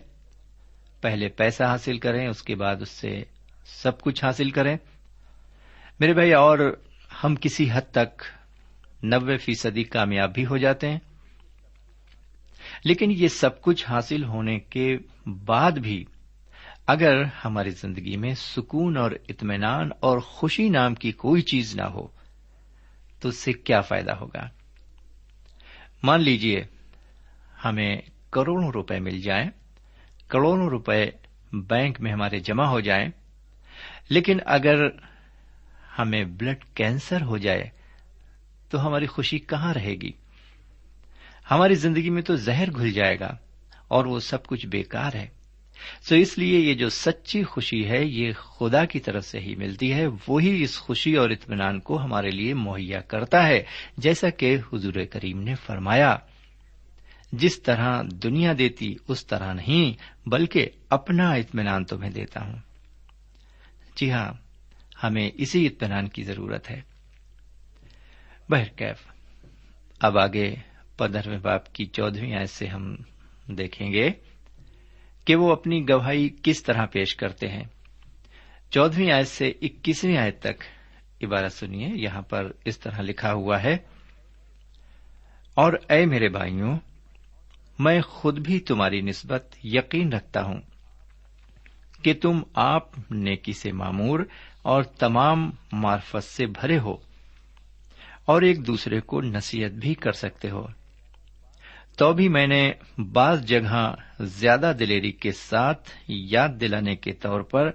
پہلے 1.01 1.27
پیسہ 1.27 1.63
حاصل 1.63 1.98
کریں، 1.98 2.27
اس 2.27 2.43
کے 2.43 2.55
بعد 2.55 2.75
اس 2.81 2.89
سے 2.89 3.24
سب 3.65 4.01
کچھ 4.01 4.24
حاصل 4.24 4.50
کریں۔ 4.50 4.77
میرے 6.00 6.13
بھائی، 6.13 6.34
اور 6.34 6.79
ہم 7.24 7.36
کسی 7.36 7.70
حد 7.74 7.81
تک 7.91 8.24
نبے 9.05 9.38
فیصدی 9.38 9.84
کامیاب 9.84 10.34
بھی 10.34 10.46
ہو 10.46 10.58
جاتے 10.58 10.89
ہیں۔ 10.89 11.00
لیکن 12.84 13.12
یہ 13.12 13.27
سب 13.27 13.62
کچھ 13.62 13.86
حاصل 13.89 14.24
ہونے 14.24 14.60
کے 14.60 14.98
بعد 15.25 15.72
بھی 15.72 16.05
اگر 16.88 17.24
ہماری 17.46 17.70
زندگی 17.70 18.17
میں 18.17 18.34
سکون 18.34 18.98
اور 18.98 19.12
اطمینان 19.29 19.89
اور 20.00 20.20
خوشی 20.20 20.70
نام 20.70 20.96
کی 20.96 21.12
کوئی 21.12 21.41
چیز 21.41 21.75
نہ 21.75 21.84
ہو، 21.84 22.08
تو 23.20 23.29
اس 23.29 23.38
سے 23.38 23.53
کیا 23.53 23.81
فائدہ 23.81 24.12
ہوگا؟ 24.12 24.50
مان 26.03 26.22
لیجیے 26.22 26.63
ہمیں 27.65 27.98
کروڑوں 28.31 28.72
روپے 28.72 29.00
مل 29.00 29.22
جائیں۔ 29.22 29.50
کروڑوں 30.31 30.69
روپے 30.69 31.05
بینک 31.53 32.01
میں 32.01 32.11
ہمارے 32.11 32.39
جمع 32.39 32.65
ہو 32.65 32.79
جائیں۔ 32.79 33.09
لیکن 34.09 34.38
اگر 34.45 34.85
ہمیں 36.00 36.23
بلڈ 36.23 36.63
کینسر 36.73 37.21
ہو 37.21 37.38
جائے، 37.38 37.69
تو 38.69 38.88
ہماری 38.88 39.05
خوشی 39.05 39.39
کہاں 39.39 39.73
رہے 39.73 39.95
گی؟ 39.95 40.11
ہماری 41.51 41.75
زندگی 41.75 42.09
میں 42.09 42.21
تو 42.21 42.35
زہر 42.35 42.71
گھل 42.71 42.91
جائے 42.91 43.19
گا 43.19 43.38
اور 43.88 44.05
وہ 44.05 44.19
سب 44.19 44.45
کچھ 44.45 44.67
بیکار 44.67 45.15
ہے۔ 45.15 45.27
سو 46.01 46.15
اس 46.15 46.38
لیے 46.38 46.59
یہ 46.59 46.73
جو 46.73 46.89
سچی 46.89 47.43
خوشی 47.43 47.89
ہے، 47.89 48.05
یہ 48.05 48.31
خدا 48.33 48.85
کی 48.85 49.00
طرف 49.00 49.25
سے 49.25 49.39
ہی 49.39 49.55
ملتی 49.55 49.93
ہے۔ 49.93 50.07
وہی 50.27 50.63
اس 50.63 50.79
خوشی 50.79 51.15
اور 51.15 51.29
اطمینان 51.29 51.79
کو 51.79 52.03
ہمارے 52.03 52.29
لیے 52.29 52.53
مہیا 52.53 53.01
کرتا 53.01 53.47
ہے، 53.47 53.63
جیسا 53.97 54.29
کہ 54.29 54.57
حضور 54.73 54.93
کریم 55.09 55.41
نے 55.41 55.55
فرمایا۔ 55.55 56.17
جس 57.31 57.61
طرح 57.61 58.01
دنیا 58.23 58.53
دیتی 58.57 58.95
اس 59.07 59.25
طرح 59.25 59.53
نہیں، 59.53 59.93
بلکہ 60.29 60.69
اپنا 60.89 61.33
اطمینان 61.33 61.85
تمہیں 61.85 62.11
دیتا 62.11 62.45
ہوں۔ 62.45 62.55
جی 63.95 64.11
ہاں 64.11 64.33
ہمیں 65.03 65.31
اسی 65.33 65.67
اطمینان 65.67 66.07
کی 66.07 66.23
ضرورت 66.23 66.69
ہے۔ 66.69 66.81
بہرکیف 68.50 69.07
اب 70.00 70.17
آگے 70.17 70.55
پندرہویں 70.97 71.39
باپ 71.39 71.73
کی 71.73 71.85
چودہویں 71.85 72.35
آیت 72.35 72.50
سے 72.50 72.67
ہم 72.67 72.95
دیکھیں 73.47 73.91
گے 73.93 74.09
کہ 75.25 75.35
وہ 75.35 75.51
اپنی 75.51 75.89
گواہی 75.89 76.29
کس 76.43 76.63
طرح 76.63 76.85
پیش 76.85 77.15
کرتے 77.15 77.47
ہیں۔ 77.47 77.63
چودہویں 78.69 79.11
آیت 79.11 79.27
سے 79.27 79.50
اکیسویں 79.61 80.17
آیت 80.17 80.39
تک 80.39 80.63
عبارت 81.23 81.53
سنیے، 81.53 81.89
یہاں 81.95 82.21
پر 82.21 82.51
اس 82.65 82.79
طرح 82.79 83.01
لکھا 83.01 83.33
ہوا 83.33 83.63
ہے، 83.63 83.77
اور 85.53 85.73
اے 85.89 86.05
میرے 86.05 86.29
بھائیوں 86.29 86.79
میں 87.80 88.01
خود 88.01 88.40
بھی 88.40 88.60
تمہاری 88.60 89.01
نسبت 89.01 89.56
یقین 89.63 90.13
رکھتا 90.13 90.44
ہوں 90.44 90.62
کہ 92.01 92.13
تم 92.13 92.42
آپ 92.54 93.12
نیکی 93.12 93.54
سے 93.54 93.72
معمور 93.72 94.20
اور 94.62 94.84
تمام 94.84 95.51
معرفت 95.72 96.24
سے 96.24 96.46
بھرے 96.46 96.79
ہو 96.79 96.98
اور 98.25 98.42
ایک 98.42 98.68
دوسرے 98.68 99.00
کو 99.00 99.22
نصیحت 99.22 99.72
بھی 99.72 99.94
کر 99.94 100.12
سکتے 100.12 100.50
ہو۔ 100.50 100.68
تو 101.98 102.14
بھی 102.14 102.29
میں 102.29 102.48
نے 102.48 102.72
بعض 102.98 103.46
جگہ 103.46 103.96
زیادہ 104.20 104.74
دلیری 104.79 105.12
کے 105.12 105.31
ساتھ 105.31 105.90
یاد 106.07 106.50
دلانے 106.62 106.96
کے 106.96 107.12
طور 107.12 107.42
پر 107.42 107.72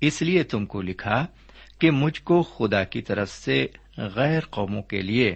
اس 0.00 0.22
لیے 0.22 0.42
تم 0.42 0.66
کو 0.66 0.82
لکھا 0.82 1.26
کہ 1.78 1.90
مجھ 1.90 2.22
کو 2.22 2.42
خدا 2.42 2.84
کی 2.84 3.02
طرف 3.02 3.30
سے 3.30 3.66
غیر 3.96 4.40
قوموں 4.40 4.82
کے 4.82 5.02
لیے 5.02 5.34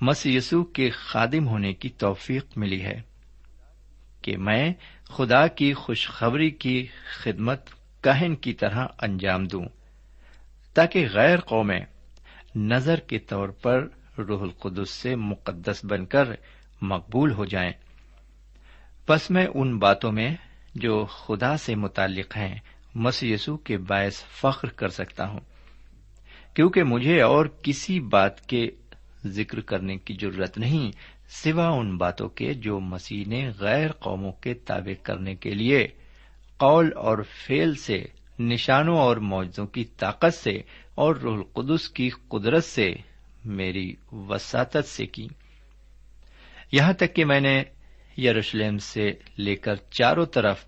مسیسو 0.00 0.64
کے 0.64 0.90
خادم 0.90 1.48
ہونے 1.48 1.72
کی 1.72 1.88
توفیق 1.88 2.58
ملی 2.58 2.82
ہے۔ 2.82 3.13
کہ 4.24 4.36
میں 4.36 4.72
خدا 5.04 5.46
کی 5.46 5.72
خوشخبری 5.72 6.50
کی 6.50 6.86
خدمت 7.18 7.70
کہن 8.00 8.34
کی 8.34 8.52
طرح 8.52 8.86
انجام 9.02 9.44
دوں، 9.44 9.64
تاکہ 10.74 11.06
غیر 11.12 11.40
قومیں 11.40 11.80
نظر 12.56 13.00
کے 13.00 13.18
طور 13.18 13.48
پر 13.48 13.88
روح 14.18 14.42
القدس 14.42 14.90
سے 14.90 15.16
مقدس 15.16 15.84
بن 15.84 16.06
کر 16.06 16.24
مقبول 16.82 17.32
ہو 17.32 17.44
جائیں۔ 17.44 17.72
بس 19.08 19.30
میں 19.30 19.46
ان 19.54 19.78
باتوں 19.78 20.12
میں 20.12 20.34
جو 20.74 21.04
خدا 21.04 21.56
سے 21.56 21.74
متعلق 21.74 22.36
ہیں 22.36 22.54
مسیسو 22.94 23.56
کے 23.56 23.78
باعث 23.78 24.24
فخر 24.24 24.68
کر 24.68 24.88
سکتا 24.88 25.28
ہوں، 25.28 25.40
کیونکہ 26.54 26.82
مجھے 26.82 27.20
اور 27.20 27.46
کسی 27.62 28.00
بات 28.00 28.46
کے 28.46 28.70
ذکر 29.26 29.60
کرنے 29.60 29.96
کی 29.96 30.14
ضرورت 30.20 30.58
نہیں 30.58 30.90
سوا 31.42 31.68
ان 31.68 31.96
باتوں 31.96 32.28
کے 32.28 32.54
جو 32.54 32.80
مسیح 32.80 33.24
نے 33.26 33.50
غیر 33.58 33.92
قوموں 33.92 34.32
کے 34.32 34.54
تابع 34.54 34.92
کرنے 35.02 35.34
کے 35.34 35.50
لیے 35.50 35.88
قول 36.56 36.90
اور 36.96 37.18
فیل 37.46 37.74
سے، 37.74 38.04
نشانوں 38.38 38.98
اور 38.98 39.16
معجزوں 39.16 39.66
کی 39.66 39.84
طاقت 39.84 40.34
سے 40.34 40.62
اور 40.94 41.14
روح 41.14 41.34
القدس 41.34 41.88
کی 41.88 42.10
قدرت 42.28 42.64
سے 42.64 42.94
میری 43.44 43.94
وساطت 44.12 44.84
سے 44.84 45.06
کی۔ 45.06 45.28
یہاں 46.72 46.92
تک 46.92 47.14
کہ 47.14 47.24
میں 47.24 47.40
نے 47.40 47.62
یروشلم 48.18 48.78
سے 48.78 49.12
لے 49.38 49.56
کر 49.56 49.74
چاروں 49.90 50.26
طرف 50.26 50.64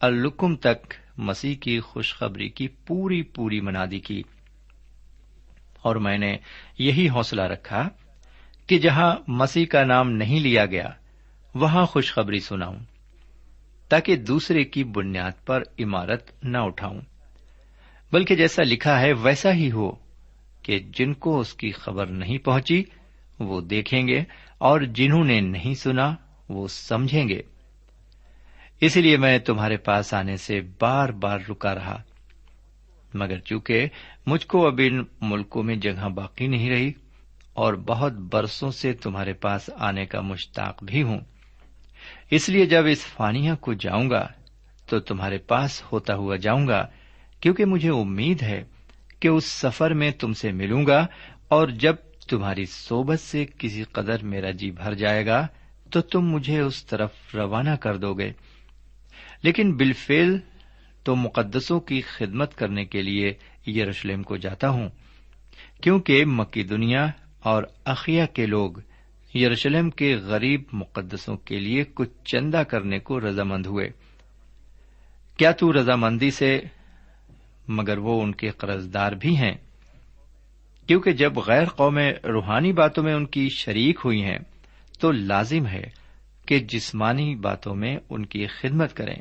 الکم 0.00 0.56
تک 0.56 0.94
مسیح 1.16 1.54
کی 1.54 1.80
خوشخبری 1.80 2.48
کی 2.48 2.68
پوری 2.68 3.22
پوری 3.22 3.60
منادی 3.60 4.00
کی 4.00 4.22
اور 5.82 5.96
میں 5.96 6.18
نے 6.18 6.36
یہی 6.78 7.08
حوصلہ 7.08 7.42
رکھا 7.42 7.88
کہ 8.70 8.78
جہاں 8.78 9.16
مسیح 9.28 9.66
کا 9.66 9.84
نام 9.84 10.10
نہیں 10.10 10.40
لیا 10.40 10.66
گیا، 10.66 10.88
وہاں 11.54 11.86
خوشخبری 11.86 12.40
سناؤں، 12.40 12.78
تاکہ 13.88 14.16
دوسرے 14.16 14.64
کی 14.64 14.84
بنیاد 14.84 15.46
پر 15.46 15.62
عمارت 15.78 16.44
نہ 16.44 16.58
اٹھاؤں۔ 16.58 17.00
بلکہ 18.12 18.34
جیسا 18.34 18.62
لکھا 18.62 19.00
ہے، 19.00 19.12
ویسا 19.12 19.52
ہی 19.52 19.70
ہو 19.70 19.92
کہ 20.62 20.78
جن 20.78 21.14
کو 21.14 21.40
اس 21.40 21.54
کی 21.54 21.70
خبر 21.70 22.06
نہیں 22.06 22.38
پہنچی، 22.38 22.84
وہ 23.38 23.60
دیکھیں 23.60 24.08
گے، 24.08 24.24
اور 24.58 24.80
جنہوں 24.80 25.24
نے 25.24 25.40
نہیں 25.40 25.74
سنا، 25.74 26.14
وہ 26.48 26.68
سمجھیں 26.68 27.28
گے۔ 27.28 27.42
اس 28.80 28.96
لیے 28.96 29.16
میں 29.16 29.38
تمہارے 29.38 29.76
پاس 29.76 30.14
آنے 30.14 30.36
سے 30.36 30.60
بار 30.80 31.08
بار 31.08 31.38
رکا 31.50 31.74
رہا۔ 31.74 32.02
مگر 33.14 33.38
چونکہ 33.38 33.86
مجھ 34.26 34.46
کو 34.46 34.66
اب 34.66 34.80
ان 34.84 35.04
ملکوں 35.20 35.62
میں 35.62 35.76
جگہ 35.76 36.08
باقی 36.08 36.46
نہیں 36.46 36.70
رہی 36.70 36.92
اور 37.60 37.74
بہت 37.74 38.12
برسوں 38.12 38.70
سے 38.70 38.92
تمہارے 38.92 39.32
پاس 39.32 39.70
آنے 39.76 40.06
کا 40.06 40.20
مشتاق 40.20 40.84
بھی 40.84 41.02
ہوں۔ 41.02 41.20
اس 42.30 42.48
لیے 42.48 42.66
جب 42.66 42.86
اس 42.86 43.04
فانیہ 43.04 43.52
کو 43.60 43.72
جاؤں 43.72 44.10
گا، 44.10 44.28
تو 44.86 45.00
تمہارے 45.00 45.38
پاس 45.38 45.82
ہوتا 45.92 46.14
ہوا 46.14 46.36
جاؤں 46.36 46.66
گا، 46.66 46.86
کیونکہ 47.40 47.64
مجھے 47.64 47.90
امید 47.90 48.42
ہے 48.42 48.64
کہ 49.20 49.28
اس 49.28 49.44
سفر 49.44 49.90
میں 49.90 50.10
تم 50.10 50.32
سے 50.32 50.52
ملوں 50.52 50.86
گا 50.86 51.06
اور 51.48 51.68
جب 51.68 51.94
تمہاری 52.28 52.64
صوبت 52.66 53.20
سے 53.20 53.46
کسی 53.58 53.82
قدر 53.82 54.24
میرا 54.24 54.50
جی 54.50 54.70
بھر 54.70 54.94
جائے 54.94 55.26
گا، 55.26 55.46
تو 55.90 56.00
تم 56.00 56.20
مجھے 56.20 56.60
اس 56.60 56.84
طرف 56.84 57.10
روانہ 57.34 57.74
کر 57.80 57.96
دو 57.96 58.14
گے۔ 58.14 58.32
لیکن 59.42 59.76
بالفیل 59.76 60.38
تو 61.04 61.16
مقدسوں 61.16 61.80
کی 61.80 62.00
خدمت 62.00 62.54
کرنے 62.54 62.84
کے 62.84 63.02
لیے 63.02 63.34
یروشلم 63.66 64.22
کو 64.22 64.36
جاتا 64.36 64.68
ہوں، 64.68 64.88
کیونکہ 65.82 66.24
مکی 66.24 66.62
دنیا 66.62 67.06
اور 67.40 67.62
اخیا 67.84 68.26
کے 68.26 68.46
لوگ 68.46 68.70
یروشلم 69.36 69.90
کے 69.90 70.16
غریب 70.16 70.62
مقدسوں 70.72 71.36
کے 71.36 71.58
لیے 71.58 71.84
کچھ 71.94 72.10
چندہ 72.24 72.62
کرنے 72.68 72.98
کو 72.98 73.20
رضامند 73.20 73.66
ہوئے۔ 73.66 73.90
کیا 75.36 75.50
تو 75.50 75.72
رضامندی 75.72 76.30
سے؟ 76.30 76.60
مگر 77.68 77.98
وہ 77.98 78.22
ان 78.22 78.32
کے 78.32 78.48
قرضدار 78.48 79.12
بھی 79.12 79.36
ہیں۔ 79.36 79.56
کیونکہ 80.86 81.12
جب 81.12 81.36
غیر 81.36 81.64
قومیں 81.64 82.12
روحانی 82.12 82.72
باتوں 82.72 83.04
میں 83.04 83.14
ان 83.14 83.26
کی 83.26 83.48
شریک 83.48 84.00
ہوئی 84.04 84.24
ہیں، 84.24 84.38
تو 85.00 85.10
لازم 85.10 85.66
ہے 85.66 85.84
کہ 86.46 86.58
جسمانی 86.58 87.34
باتوں 87.34 87.74
میں 87.74 87.96
ان 88.10 88.26
کی 88.26 88.46
خدمت 88.46 88.96
کریں۔ 88.96 89.16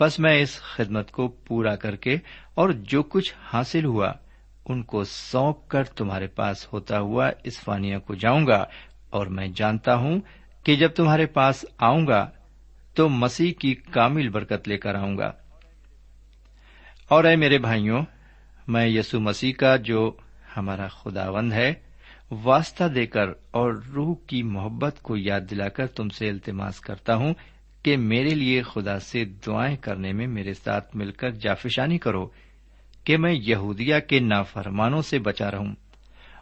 بس 0.00 0.18
میں 0.18 0.42
اس 0.42 0.60
خدمت 0.60 1.10
کو 1.10 1.28
پورا 1.28 1.76
کر 1.76 1.96
کے 1.96 2.16
اور 2.54 2.70
جو 2.70 3.02
کچھ 3.02 3.34
حاصل 3.52 3.84
ہوا 3.84 4.12
ان 4.70 4.82
کو 4.82 5.04
سونپ 5.04 5.68
کر 5.68 5.84
تمہارے 5.84 6.26
پاس 6.26 6.72
ہوتا 6.72 7.00
ہوا 7.00 7.30
اس 7.44 7.60
فانیہ 7.60 7.98
کو 7.98 8.14
جاؤں 8.14 8.46
گا۔ 8.46 8.64
اور 9.10 9.26
میں 9.26 9.48
جانتا 9.48 9.94
ہوں 9.94 10.20
کہ 10.64 10.76
جب 10.76 10.88
تمہارے 10.88 11.26
پاس 11.26 11.64
آؤں 11.78 12.06
گا 12.06 12.30
تو 12.94 13.08
مسیح 13.08 13.52
کی 13.60 13.74
کامل 13.74 14.28
برکت 14.28 14.68
لے 14.68 14.78
کر 14.78 14.94
آؤں 14.94 15.18
گا۔ 15.18 15.32
اور 17.08 17.24
اے 17.24 17.36
میرے 17.36 17.58
بھائیوں، 17.58 18.04
میں 18.68 18.86
یسو 18.86 19.20
مسیح 19.20 19.52
کا 19.52 19.76
جو 19.76 20.12
ہمارا 20.56 20.88
خداوند 20.88 21.52
ہے، 21.52 21.74
واسطہ 22.30 22.84
دے 22.84 23.06
کر 23.06 23.28
اور 23.50 23.72
روح 23.72 24.14
کی 24.26 24.42
محبت 24.42 25.02
کو 25.02 25.16
یاد 25.16 25.40
دلا 25.50 25.68
کر 25.68 25.86
تم 25.86 26.08
سے 26.08 26.28
التماس 26.28 26.80
کرتا 26.80 27.14
ہوں 27.14 27.34
کہ 27.82 27.96
میرے 27.96 28.28
لیے 28.28 28.62
خدا 28.62 28.98
سے 28.98 29.24
دعائیں 29.24 29.76
کرنے 29.76 30.12
میں 30.12 30.26
میرے 30.26 30.54
ساتھ 30.54 30.96
مل 30.96 31.10
کر 31.10 31.30
جافشانی 31.30 31.98
کرو۔ 31.98 32.28
کہ 33.04 33.16
میں 33.16 33.32
یہودیا 33.32 33.98
کے 33.98 34.20
نافرمانوں 34.20 35.02
سے 35.02 35.18
بچا 35.18 35.50
رہوں 35.50 35.74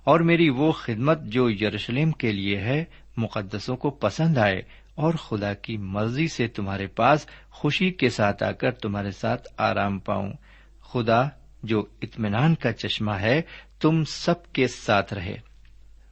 اور 0.04 0.20
میری 0.20 0.48
وہ 0.48 0.72
خدمت 0.72 1.22
جو 1.22 1.50
یروشلم 1.50 2.10
کے 2.10 2.32
لیے 2.32 2.58
ہے، 2.58 2.84
مقدسوں 3.16 3.76
کو 3.76 3.90
پسند 3.90 4.38
آئے 4.38 4.62
اور 4.94 5.14
خدا 5.14 5.54
کی 5.54 5.76
مرضی 5.76 6.28
سے 6.28 6.46
تمہارے 6.46 6.86
پاس 6.86 7.26
خوشی 7.50 7.90
کے 7.90 8.08
ساتھ 8.08 8.42
آ 8.42 8.50
کر 8.50 8.70
تمہارے 8.70 9.10
ساتھ 9.10 9.48
آرام 9.56 9.98
پاؤں۔ 9.98 10.32
خدا 10.80 11.22
جو 11.62 11.86
اطمینان 12.02 12.54
کا 12.54 12.72
چشمہ 12.72 13.12
ہے، 13.12 13.42
تم 13.80 14.04
سب 14.04 14.52
کے 14.52 14.66
ساتھ 14.66 15.14
رہے۔ 15.14 15.36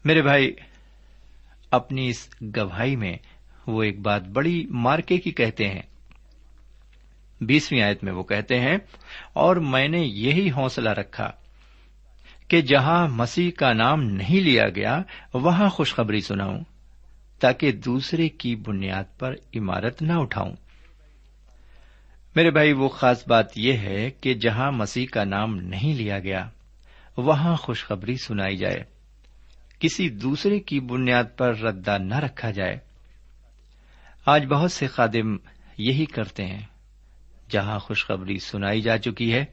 میرے 0.04 0.22
بھائی، 0.22 0.52
اپنی 1.70 2.08
اس 2.08 2.28
گواہی 2.56 2.96
میں 2.96 3.16
وہ 3.66 3.82
ایک 3.82 4.00
بات 4.00 4.28
بڑی 4.28 4.66
مارکے 4.70 5.18
کی 5.18 5.32
کہتے 5.32 5.68
ہیں۔ 5.68 5.82
بیسویں 7.40 7.82
آیت 7.82 8.04
میں 8.04 8.12
وہ 8.12 8.22
کہتے 8.22 8.60
ہیں، 8.60 8.76
اور 9.32 9.56
میں 9.56 9.88
نے 9.88 9.98
یہی 9.98 10.50
حوصلہ 10.50 10.90
رکھا 10.90 11.30
کہ 12.48 12.60
جہاں 12.60 13.08
مسیح 13.08 13.50
کا 13.50 13.72
نام 13.72 14.02
نہیں 14.02 14.40
لیا 14.40 14.68
گیا، 14.68 15.02
وہاں 15.34 15.68
خوشخبری 15.68 16.20
سناؤں، 16.20 16.60
تاکہ 17.40 17.72
دوسرے 17.72 18.28
کی 18.28 18.56
بنیاد 18.56 19.18
پر 19.18 19.34
عمارت 19.56 20.02
نہ 20.02 20.12
اٹھاؤں۔ 20.12 20.52
میرے 22.36 22.50
بھائی، 22.50 22.72
وہ 22.72 22.88
خاص 22.88 23.28
بات 23.28 23.58
یہ 23.58 23.72
ہے 23.72 24.10
کہ 24.10 24.34
جہاں 24.34 24.72
مسیح 24.72 25.06
کا 25.06 25.24
نام 25.24 25.56
نہیں 25.56 25.94
لیا 25.94 26.18
گیا، 26.18 26.48
وہاں 27.16 27.56
خوشخبری 27.56 28.16
سنائی 28.16 28.56
جائے۔ 28.56 28.84
کسی 29.78 30.08
دوسرے 30.08 30.60
کی 30.60 30.80
بنیاد 30.80 31.24
پر 31.36 31.58
ردا 31.58 31.98
نہ 31.98 32.18
رکھا 32.18 32.50
جائے۔ 32.50 32.76
آج 34.26 34.46
بہت 34.46 34.72
سے 34.72 34.86
خادم 34.86 35.36
یہی 35.78 36.04
کرتے 36.04 36.46
ہیں۔ 36.46 36.75
جہاں 37.50 37.78
خوشخبری 37.78 38.38
سنائی 38.38 38.80
جا 38.80 38.98
چکی 38.98 39.32
ہے، 39.32 39.44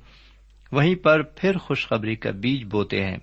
وہیں 0.71 0.95
پر 0.95 1.21
پھر 1.21 1.57
خوشخبری 1.57 2.15
کا 2.15 2.31
بیج 2.31 2.63
بوتے 2.63 3.05
ہیں۔ 3.05 3.17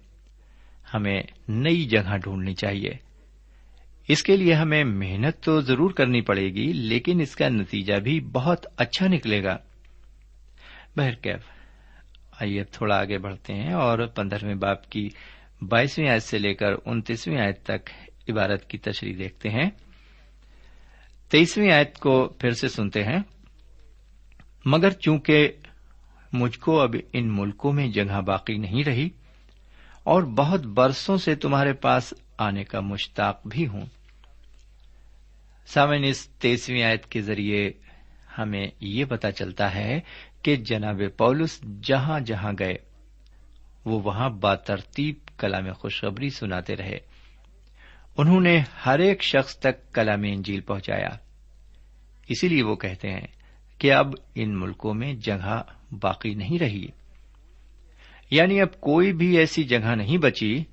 ہمیں 0.94 1.22
نئی 1.48 1.84
جگہ 1.84 2.16
ڈھونڈنی 2.16 2.54
چاہیے۔ 2.54 2.90
اس 4.08 4.22
کے 4.22 4.36
لیے 4.36 4.54
ہمیں 4.54 4.84
محنت 4.84 5.44
تو 5.44 5.60
ضرور 5.60 5.90
کرنی 5.90 6.20
پڑے 6.20 6.48
گی، 6.48 6.72
لیکن 6.72 7.20
اس 7.20 7.36
کا 7.36 7.48
نتیجہ 7.48 7.94
بھی 7.94 8.20
بہت 8.20 8.66
اچھا 8.76 9.06
نکلے 9.06 9.44
گا۔ 9.44 9.56
بہرکیف 10.96 11.40
آئیے 12.40 12.64
تھوڑا 12.64 12.98
آگے 12.98 13.18
بڑھتے 13.18 13.54
ہیں 13.54 13.72
اور 13.72 14.06
پندرہویں 14.06 14.54
باپ 14.54 14.90
کی 14.90 15.08
بائیسویں 15.68 16.08
آیت 16.08 16.22
سے 16.22 16.38
لے 16.38 16.54
کر 16.54 16.72
انتیسویں 16.84 17.38
آیت 17.38 17.62
تک 17.62 17.90
عبارت 18.30 18.68
کی 18.68 18.78
تشریح 18.78 19.14
دیکھتے 19.18 19.48
ہیں۔ 19.48 19.70
تیئیسویں 21.30 21.72
آیت 21.72 21.98
کو 21.98 22.28
پھر 22.28 22.50
سے 22.50 22.68
سنتے 22.68 23.04
ہیں۔ 23.04 23.18
مگر 24.64 24.90
چونکہ 24.90 25.52
مجھ 26.32 26.58
کو 26.58 26.80
اب 26.80 26.96
ان 27.12 27.36
ملکوں 27.36 27.72
میں 27.72 27.88
جگہ 27.88 28.20
باقی 28.20 28.58
نہیں 28.58 28.84
رہی 28.84 29.08
اور 30.04 30.22
بہت 30.22 30.60
برسوں 30.60 31.16
سے 31.16 31.34
تمہارے 31.34 31.72
پاس 31.72 32.14
آنے 32.38 32.64
کا 32.64 32.80
مشتاق 32.80 33.46
بھی 33.46 33.66
ہوں۔ 33.66 33.86
سامن 35.66 36.04
اس 36.04 36.28
تیسویں 36.28 36.82
آیت 36.82 37.06
کے 37.06 37.22
ذریعے 37.22 37.70
ہمیں 38.38 38.66
یہ 38.80 39.04
پتا 39.04 39.32
چلتا 39.32 39.74
ہے 39.74 40.00
کہ 40.42 40.56
جناب 40.56 41.00
پولس 41.16 41.60
جہاں 41.82 42.20
جہاں 42.20 42.52
گئے، 42.58 42.74
وہ 43.84 44.02
وہاں 44.02 44.30
باترتیب 44.30 45.14
کلام 45.38 45.72
خوشخبری 45.72 46.30
سناتے 46.30 46.76
رہے۔ 46.76 46.98
انہوں 48.16 48.40
نے 48.40 48.62
ہر 48.86 48.98
ایک 48.98 49.22
شخص 49.22 49.56
تک 49.56 49.94
کلام 49.94 50.22
انجیل 50.22 50.60
پہنچایا۔ 50.60 51.08
اسی 52.28 52.48
لیے 52.48 52.62
وہ 52.62 52.76
کہتے 52.76 53.10
ہیں 53.10 53.26
کہ 53.80 53.92
اب 53.92 54.14
ان 54.34 54.60
ملکوں 54.60 54.94
میں 54.94 55.14
جگہ 55.14 55.62
باقی 56.00 56.34
نہیں 56.34 56.58
رہی۔ 56.58 56.86
یعنی 58.30 58.60
اب 58.60 58.80
کوئی 58.80 59.12
بھی 59.12 59.38
ایسی 59.38 59.62
جگہ 59.62 59.94
نہیں 59.94 60.18
بچی 60.18 60.64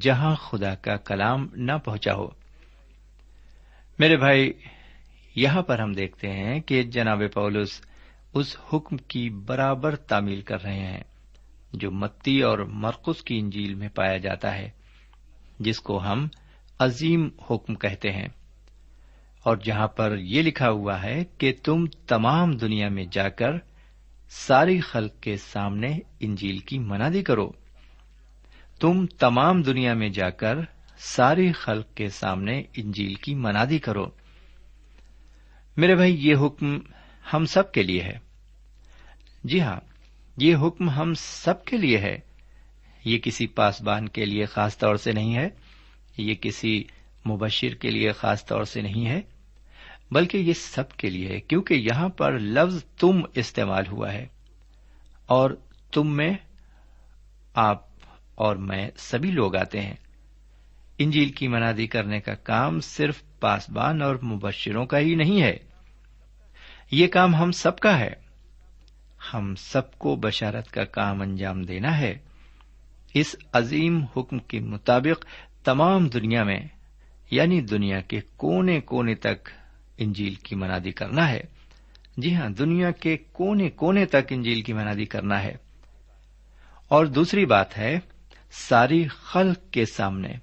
جہاں 0.00 0.34
خدا 0.34 0.74
کا 0.74 0.96
کلام 0.96 1.48
نہ 1.56 1.72
پہنچا 1.84 2.14
ہو۔ 2.14 2.28
میرے 3.98 4.16
بھائی، 4.16 4.52
یہاں 5.36 5.62
پر 5.62 5.78
ہم 5.78 5.92
دیکھتے 5.92 6.32
ہیں 6.32 6.60
کہ 6.60 6.82
جناب 6.82 7.22
پولس 7.34 7.80
اس 8.34 8.56
حکم 8.72 8.96
کی 8.96 9.30
برابر 9.30 9.96
تعمیل 9.96 10.42
کر 10.42 10.62
رہے 10.62 10.80
ہیں 10.80 11.02
جو 11.72 11.90
متی 11.90 12.40
اور 12.40 12.58
مرکز 12.58 13.22
کی 13.22 13.38
انجیل 13.38 13.74
میں 13.74 13.88
پایا 13.88 14.16
جاتا 14.16 14.54
ہے، 14.54 14.70
جس 15.60 15.80
کو 15.80 16.02
ہم 16.02 16.28
عظیم 16.78 17.28
حکم 17.50 17.74
کہتے 17.74 18.12
ہیں۔ 18.12 18.28
اور 19.44 19.56
جہاں 19.56 19.88
پر 19.88 20.18
یہ 20.18 20.42
لکھا 20.42 20.70
ہوا 20.70 21.02
ہے 21.02 21.24
کہ 21.38 21.52
تم 21.62 21.86
تمام 21.86 22.56
دنیا 22.56 22.88
میں 22.88 23.04
جا 23.12 23.28
کر 23.28 23.50
ساری 24.28 24.80
خلق 24.80 25.20
کے 25.20 25.36
سامنے 25.36 25.98
انجیل 26.20 26.58
کی 26.58 26.78
منادی 26.78 27.22
کرو۔ 27.22 27.52
تم 28.80 29.06
تمام 29.06 29.62
دنیا 29.62 29.94
میں 29.94 30.08
جا 30.08 30.30
کر 30.30 30.56
ساری 30.98 31.52
خلق 31.52 31.94
کے 31.94 32.08
سامنے 32.08 32.62
انجیل 32.76 33.14
کی 33.14 33.34
منادی 33.34 33.78
کرو۔ 33.78 34.06
میرے 35.76 35.94
بھائی، 35.94 36.28
یہ 36.28 36.34
حکم 36.36 36.78
ہم 37.32 37.44
سب 37.44 37.72
کے 37.72 37.82
لیے 37.82 38.02
ہے۔ 38.02 38.18
جی 39.44 39.60
ہاں 39.60 39.80
یہ 40.36 40.56
حکم 40.56 40.90
ہم 40.90 41.12
سب 41.16 41.64
کے 41.64 41.76
لیے 41.76 41.98
ہے۔ 41.98 42.18
یہ 43.04 43.18
کسی 43.18 43.46
پاسبان 43.46 44.08
کے 44.08 44.24
لیے 44.24 44.44
خاص 44.44 44.78
طور 44.78 44.96
سے 44.96 45.12
نہیں 45.12 45.36
ہے۔ 45.36 45.48
یہ 46.16 46.34
کسی 46.34 46.84
مبشر 47.28 47.74
کے 47.74 47.90
لیے 47.90 48.12
خاص 48.12 48.46
طور 48.46 48.64
سے 48.64 48.80
نہیں 48.80 49.06
ہے۔ 49.06 49.20
بلکہ 50.10 50.38
یہ 50.38 50.52
سب 50.52 50.92
کے 50.92 51.10
لیے 51.10 51.28
ہے، 51.28 51.40
کیونکہ 51.40 51.74
یہاں 51.74 52.08
پر 52.08 52.38
لفظ 52.38 52.84
تم 52.84 53.20
استعمال 53.34 53.86
ہوا 53.86 54.12
ہے۔ 54.12 54.26
اور 55.26 55.50
تم 55.92 56.16
میں 56.16 56.34
آپ 57.54 57.86
اور 58.34 58.56
میں 58.56 58.90
سبھی 58.96 59.30
لوگ 59.30 59.56
آتے 59.56 59.80
ہیں۔ 59.80 59.94
انجیل 60.98 61.28
کی 61.28 61.48
منادی 61.48 61.86
کرنے 61.86 62.20
کا 62.20 62.34
کام 62.34 62.80
صرف 62.80 63.22
پاسبان 63.40 64.02
اور 64.02 64.16
مبشروں 64.16 64.86
کا 64.86 64.98
ہی 64.98 65.14
نہیں 65.14 65.42
ہے۔ 65.42 65.56
یہ 66.90 67.06
کام 67.06 67.34
ہم 67.34 67.52
سب 67.52 67.78
کا 67.78 67.98
ہے۔ 67.98 68.12
ہم 69.34 69.54
سب 69.54 69.98
کو 69.98 70.16
بشارت 70.16 70.70
کا 70.70 70.84
کام 70.84 71.20
انجام 71.20 71.62
دینا 71.62 71.98
ہے۔ 71.98 72.18
اس 73.14 73.36
عظیم 73.52 74.04
حکم 74.16 74.38
کے 74.38 74.60
مطابق 74.60 75.26
تمام 75.64 76.08
دنیا 76.08 76.42
میں 76.44 76.60
یعنی 77.30 77.60
دنیا 77.60 78.00
کے 78.00 78.20
کونے 78.36 78.80
کونے 78.80 79.14
تک 79.14 79.48
انجیل 79.98 80.34
کی 80.34 80.56
منادی 80.56 80.92
کرنا 80.92 81.28
ہے۔ 81.28 81.40
جی 82.16 82.34
ہاں 82.34 82.48
دنیا 82.48 82.90
کے 82.90 83.16
کونے 83.16 83.70
کونے 83.70 84.06
تک 84.06 84.26
انجیل 84.30 84.62
کی 84.62 84.72
منادی 84.72 85.04
کرنا 85.04 85.42
ہے۔ 85.42 85.56
اور 86.88 87.06
دوسری 87.06 87.46
بات 87.46 87.78
ہے، 87.78 87.98
ساری 88.50 89.08
خلق 89.08 89.72
کے 89.72 89.86
سامنے۔ 89.86 90.34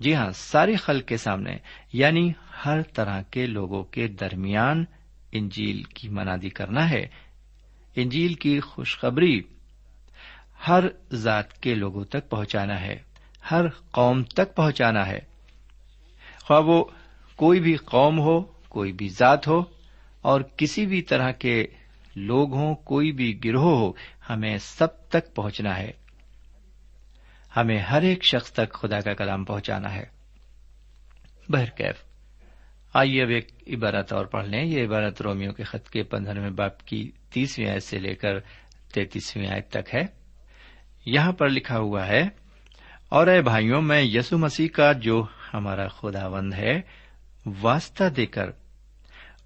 جی 0.00 0.14
ہاں 0.14 0.30
ساری 0.34 0.76
خلق 0.76 1.08
کے 1.08 1.16
سامنے 1.16 1.56
یعنی 1.92 2.32
ہر 2.64 2.82
طرح 2.82 3.22
کے 3.22 3.46
لوگوں 3.46 3.84
کے 3.84 4.08
درمیان 4.08 4.84
انجیل 5.32 5.82
کی 5.82 6.08
منادی 6.08 6.48
کرنا 6.48 6.90
ہے۔ 6.90 7.06
انجیل 7.96 8.34
کی 8.34 8.60
خوشخبری 8.60 9.42
ہر 10.68 10.84
ذات 11.12 11.58
کے 11.58 11.74
لوگوں 11.74 12.04
تک 12.04 12.30
پہنچانا 12.30 12.80
ہے، 12.80 13.02
ہر 13.50 13.68
قوم 13.90 14.22
تک 14.22 14.54
پہنچانا 14.54 15.06
ہے۔ 15.06 15.18
خواہ 16.40 16.60
وہ 16.60 16.84
کوئی 17.42 17.60
بھی 17.60 17.76
قوم 17.76 18.18
ہو، 18.18 18.40
کوئی 18.68 18.92
بھی 18.92 19.08
ذات 19.08 19.48
ہو، 19.48 19.62
اور 20.20 20.40
کسی 20.40 20.86
بھی 20.86 21.02
طرح 21.02 21.30
کے 21.30 21.66
لوگ 22.16 22.54
ہوں، 22.54 22.74
کوئی 22.74 23.12
بھی 23.12 23.40
گروہ 23.44 23.78
ہو، 23.78 23.92
ہمیں 24.30 24.58
سب 24.58 25.08
تک 25.08 25.34
پہنچنا 25.34 25.78
ہے۔ 25.78 25.90
ہمیں 27.56 27.78
ہر 27.78 28.02
ایک 28.02 28.24
شخص 28.24 28.52
تک 28.52 28.72
خدا 28.72 29.00
کا 29.00 29.14
کلام 29.14 29.44
پہنچانا 29.44 29.94
ہے۔ 29.94 30.04
بہرکیف 31.48 31.94
آئیے 32.94 33.22
اب 33.22 33.28
ایک 33.28 33.48
عبارت 33.66 34.12
اور 34.12 34.26
پڑھ 34.26 34.46
لیں۔ 34.46 34.64
یہ 34.64 34.86
عبارت 34.86 35.22
رومیو 35.22 35.52
کے 35.52 35.62
خط 35.62 35.90
کے 35.90 36.02
پندرہویں 36.02 36.50
باپ 36.50 36.86
کی 36.86 37.10
تیسویں 37.30 37.70
آیت 37.70 37.82
سے 37.82 37.98
لے 37.98 38.14
کر 38.14 38.40
تینتیسویں 38.94 39.48
آیت 39.48 39.70
تک 39.70 39.94
ہے۔ 39.94 40.06
یہاں 41.06 41.32
پر 41.32 41.48
لکھا 41.48 41.78
ہوا 41.78 42.06
ہے، 42.06 42.22
اور 43.08 43.26
اے 43.26 43.42
بھائیوں، 43.42 43.82
میں 43.82 44.02
یسو 44.02 44.38
مسیح 44.38 44.68
کا 44.68 44.92
جو 44.92 45.26
ہمارا 45.54 45.88
خداوند 45.88 46.54
ہے 46.54 47.02
واسطہ 47.46 48.04
دے 48.04 48.26
کر 48.26 48.50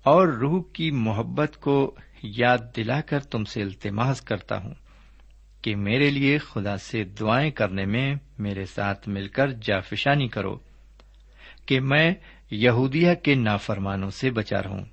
اور 0.02 0.28
روح 0.28 0.62
کی 0.72 0.90
محبت 0.90 1.56
کو 1.60 1.94
یاد 2.22 2.58
دلا 2.76 3.00
کر 3.00 3.20
تم 3.20 3.44
سے 3.44 3.62
التماس 3.62 4.20
کرتا 4.20 4.62
ہوں 4.62 4.74
کہ 5.62 5.76
میرے 5.76 6.10
لیے 6.10 6.38
خدا 6.38 6.76
سے 6.76 7.04
دعائیں 7.04 7.50
کرنے 7.50 7.84
میں 7.84 8.14
میرے 8.38 8.66
ساتھ 8.66 9.08
مل 9.08 9.28
کر 9.28 9.50
جافشانی 9.50 10.28
کرو 10.28 10.58
کہ 11.66 11.80
میں 11.80 12.14
یہودیہ 12.50 13.14
کے 13.14 13.34
نافرمانوں 13.34 14.10
سے 14.10 14.30
بچا 14.30 14.62
رہوں 14.62 14.84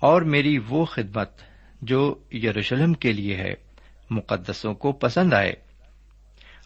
اور 0.00 0.22
میری 0.22 0.58
وہ 0.68 0.84
خدمت 0.84 1.30
جو 1.82 2.14
یروشلم 2.32 2.92
کے 2.92 3.12
لیے 3.12 3.36
ہے، 3.36 3.54
مقدسوں 4.10 4.74
کو 4.74 4.92
پسند 4.92 5.32
آئے 5.32 5.52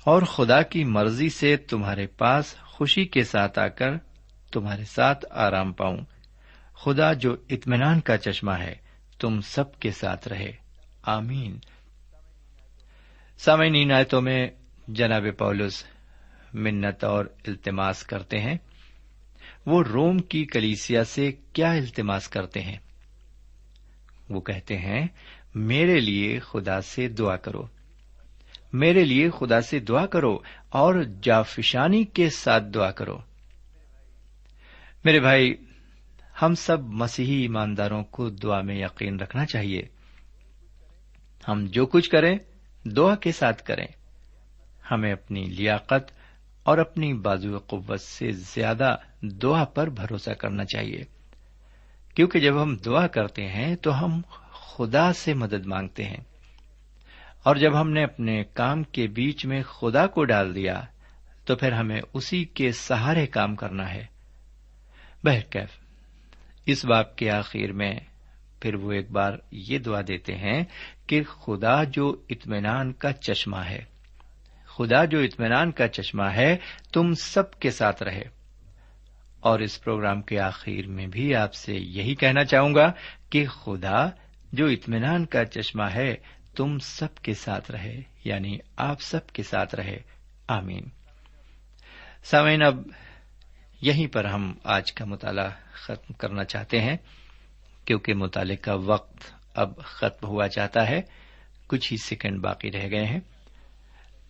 اور 0.05 0.23
خدا 0.23 0.63
کی 0.63 0.85
مرضی 0.85 1.29
سے 1.29 1.57
تمہارے 1.57 2.07
پاس 2.07 2.57
خوشی 2.57 3.05
کے 3.05 3.25
ساتھ 3.25 3.59
آ 3.59 3.69
کر 3.69 3.91
تمہارے 4.55 4.85
ساتھ 4.85 5.25
آرام 5.31 5.73
پاؤں۔ 5.73 5.97
خدا 6.75 7.13
جو 7.13 7.37
اطمینان 7.49 8.01
کا 8.01 8.17
چشمہ 8.17 8.53
ہے، 8.53 8.75
تم 9.19 9.41
سب 9.41 9.79
کے 9.79 9.91
ساتھ 9.91 10.29
رہے۔ 10.29 10.53
آمین۔ 11.03 11.59
سامعین 13.39 13.93
آیتوں 13.93 14.23
میں 14.23 14.49
جناب 14.89 15.25
پولس 15.39 15.85
منت 16.55 17.05
اور 17.05 17.25
التماس 17.47 18.03
کرتے 18.03 18.41
ہیں۔ 18.41 18.59
وہ 19.67 19.83
روم 19.83 20.19
کی 20.19 20.45
کلیسیا 20.45 21.05
سے 21.05 21.33
کیا 21.53 21.73
التماس 21.73 22.29
کرتے 22.29 22.61
ہیں؟ 22.61 22.79
وہ 24.29 24.41
کہتے 24.41 24.79
ہیں، 24.79 25.07
میرے 25.55 26.01
لیے 26.01 26.39
خدا 26.39 26.81
سے 26.81 27.09
دعا 27.09 27.37
کرو۔ 27.37 27.67
میرے 28.73 29.05
لیے 29.05 29.31
خدا 29.31 29.61
سے 29.61 29.79
دعا 29.79 30.07
کرو 30.07 30.39
اور 30.69 30.95
جافشانی 31.23 32.05
کے 32.05 32.31
ساتھ 32.31 32.65
دعا 32.65 32.91
کرو۔ 32.91 33.19
میرے 35.05 35.21
بھائی، 35.21 35.55
ہم 36.43 36.55
سب 36.55 36.81
مسیحی 36.81 37.35
ایمانداروں 37.35 38.05
کو 38.05 38.31
دعا 38.31 38.61
میں 38.61 38.75
یقین 38.75 39.21
رکھنا 39.21 39.47
چاہیے۔ 39.47 39.83
ہم 41.49 41.67
جو 41.67 41.87
کچھ 41.87 42.11
کریں، 42.11 42.39
دعا 42.85 43.15
کے 43.15 43.33
ساتھ 43.33 43.63
کریں۔ 43.63 43.87
ہمیں 44.91 45.13
اپنی 45.13 45.45
لیاقت 45.45 46.13
اور 46.63 46.79
اپنی 46.79 47.15
بازو 47.15 47.59
قوت 47.59 48.01
سے 48.01 48.31
زیادہ 48.31 48.97
دعا 49.23 49.65
پر 49.65 49.89
بھروسہ 49.89 50.31
کرنا 50.31 50.65
چاہیے۔ 50.65 51.05
کیونکہ 52.15 52.41
جب 52.41 52.63
ہم 52.63 52.77
دعا 52.77 53.07
کرتے 53.07 53.49
ہیں، 53.49 53.77
تو 53.77 54.05
ہم 54.05 54.21
خدا 54.53 55.13
سے 55.13 55.35
مدد 55.35 55.67
مانگتے 55.67 56.05
ہیں۔ 56.05 56.25
اور 57.43 57.57
جب 57.57 57.81
ہم 57.81 57.91
نے 57.91 58.05
اپنے 58.05 58.45
کام 58.45 58.83
کے 58.83 59.07
بیچ 59.07 59.47
میں 59.47 59.63
خدا 59.63 60.07
کو 60.07 60.25
ڈال 60.25 60.55
دیا، 60.55 60.83
تو 61.45 61.57
پھر 61.57 61.73
ہمیں 61.73 62.01
اسی 62.13 62.45
کے 62.45 62.73
سہارے 62.73 63.27
کام 63.27 63.57
کرنا 63.57 63.95
ہے۔ 63.95 64.14
بہرکیف۔ 65.25 65.71
اس 66.67 66.85
باپ 66.85 67.17
کے 67.17 67.31
آخر 67.31 67.73
میں 67.73 68.01
پھر 68.61 68.75
وہ 68.75 68.93
ایک 68.93 69.11
بار 69.11 69.33
یہ 69.51 69.79
دعا 69.79 70.01
دیتے 70.01 70.35
ہیں 70.35 70.65
کہ 71.07 71.23
خدا 71.23 71.85
جو 71.85 72.17
اطمینان 72.29 72.93
کا 72.93 73.13
چشمہ 73.13 73.57
ہے، 73.57 73.85
خدا 74.65 75.05
جو 75.05 75.19
اطمینان 75.19 75.71
کا 75.71 75.89
چشمہ 75.89 76.27
ہے، 76.37 76.57
تم 76.93 77.13
سب 77.13 77.59
کے 77.59 77.71
ساتھ 77.71 78.03
رہے۔ 78.03 78.23
اور 79.41 79.61
اس 79.61 79.85
پروگرام 79.85 80.23
کے 80.23 80.41
آخر 80.41 80.87
میں 80.87 81.07
بھی 81.07 81.35
آپ 81.35 81.55
سے 81.55 81.75
یہی 81.75 82.15
کہنا 82.15 82.45
چاہوں 82.45 82.75
گا 82.75 82.93
کہ 83.31 83.47
خدا 83.47 84.07
جو 84.53 84.67
اطمینان 84.67 85.27
کا 85.27 85.45
چشمہ 85.45 85.85
ہے، 85.95 86.15
تم 86.57 86.79
سب 86.79 87.17
کے 87.17 87.35
ساتھ 87.35 87.71
رہے 87.71 88.03
یعنی 88.25 88.59
آپ 88.77 89.01
سب 89.01 89.27
کے 89.27 89.43
ساتھ 89.43 89.75
رہے۔ 89.75 89.99
آمین۔ 90.49 90.89
سامعین، 92.25 92.63
اب 92.63 92.77
یہیں 93.81 94.07
پر 94.07 94.25
ہم 94.25 94.53
آج 94.65 94.93
کا 94.93 95.05
مطالعہ 95.05 95.51
ختم 95.73 96.13
کرنا 96.13 96.45
چاہتے 96.45 96.81
ہیں، 96.81 96.97
کیونکہ 97.85 98.15
مطالعے 98.15 98.57
کا 98.57 98.75
وقت 98.75 99.25
اب 99.55 99.79
ختم 99.79 100.27
ہوا 100.27 100.49
چاہتا 100.49 100.89
ہے، 100.89 101.01
کچھ 101.67 101.93
ہی 101.93 101.97
سیکنڈ 101.97 102.41
باقی 102.41 102.73
رہ 102.73 102.91
گئے 102.91 103.05
ہیں۔ 103.05 103.21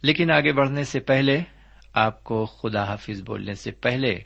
لیکن 0.02 0.30
آگے 0.30 0.52
بڑھنے 0.52 0.84
سے 0.84 1.00
پہلے، 1.00 1.40
آپ 1.92 2.24
کو 2.24 2.46
خدا 2.46 2.84
حافظ 2.84 3.22
بولنے 3.22 3.54
سے 3.54 3.70
پہلے 3.70 4.18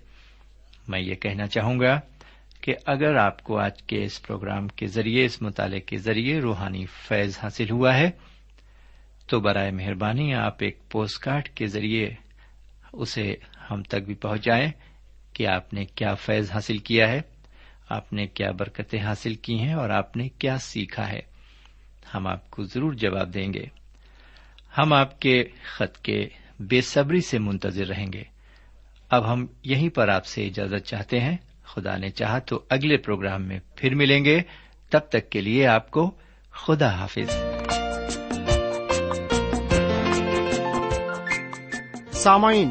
میں 0.88 1.00
یہ 1.00 1.14
کہنا 1.14 1.46
چاہوں 1.46 1.80
گا 1.80 2.00
کہ 2.60 2.74
اگر 2.86 3.16
آپ 3.16 3.42
کو 3.42 3.58
آج 3.58 3.82
کے 3.82 4.02
اس 4.02 4.22
پروگرام 4.22 4.68
کے 4.68 4.86
ذریعے، 4.86 5.24
اس 5.24 5.42
مطالعے 5.42 5.80
کے 5.80 5.96
ذریعے 5.96 6.40
روحانی 6.40 6.86
فیض 6.86 7.38
حاصل 7.42 7.70
ہوا 7.70 7.96
ہے، 7.96 8.10
تو 9.26 9.40
برائے 9.40 9.70
مہربانی 9.70 10.34
آپ 10.34 10.56
ایک 10.58 10.90
پوسٹ 10.90 11.18
کارڈ 11.18 11.48
کے 11.48 11.66
ذریعے 11.66 12.10
اسے 12.92 13.36
ہم 13.70 13.82
تک 13.82 14.02
بھی 14.06 14.14
پہنچائیں۔ 14.14 14.70
کہ 15.38 15.46
آپ 15.46 15.74
نے 15.74 15.84
کیا 15.84 16.14
فیض 16.14 16.50
حاصل 16.50 16.78
کیا 16.78 17.08
ہے، 17.08 17.20
آپ 17.88 18.12
نے 18.12 18.26
کیا 18.26 18.50
برکتیں 18.50 19.02
حاصل 19.02 19.34
کی 19.34 19.58
ہیں 19.58 19.72
اور 19.72 19.90
آپ 19.90 20.16
نے 20.16 20.28
کیا 20.28 20.58
سیکھا 20.58 21.12
ہے۔ 21.12 21.20
ہم 22.14 22.26
آپ 22.26 22.50
کو 22.50 22.64
ضرور 22.64 22.92
جواب 22.92 23.34
دیں 23.34 23.52
گے۔ 23.54 23.64
ہم 24.78 24.92
آپ 24.92 25.20
کے 25.20 25.44
خط 25.76 25.98
کے 25.98 26.28
بے 26.60 26.80
صبری 26.80 27.20
سے 27.20 27.38
منتظر 27.38 27.86
رہیں 27.86 28.12
گے۔ 28.12 28.24
اب 29.10 29.32
ہم 29.32 29.46
یہیں 29.62 29.88
پر 29.88 30.08
آپ 30.08 30.26
سے 30.26 30.46
اجازت 30.46 30.86
چاہتے 30.86 31.20
ہیں۔ 31.20 31.36
خدا 31.64 31.96
نے 31.96 32.10
چاہا 32.10 32.38
تو 32.38 32.64
اگلے 32.70 32.96
پروگرام 32.96 33.42
میں 33.42 33.60
پھر 33.76 33.94
ملیں 33.94 34.24
گے۔ 34.24 34.40
تب 34.90 35.00
تک 35.08 35.30
کے 35.30 35.40
لیے 35.40 35.66
آپ 35.66 35.90
کو 35.90 36.10
خدا 36.50 36.90
حافظ۔ 36.90 37.36
سامعین 42.12 42.70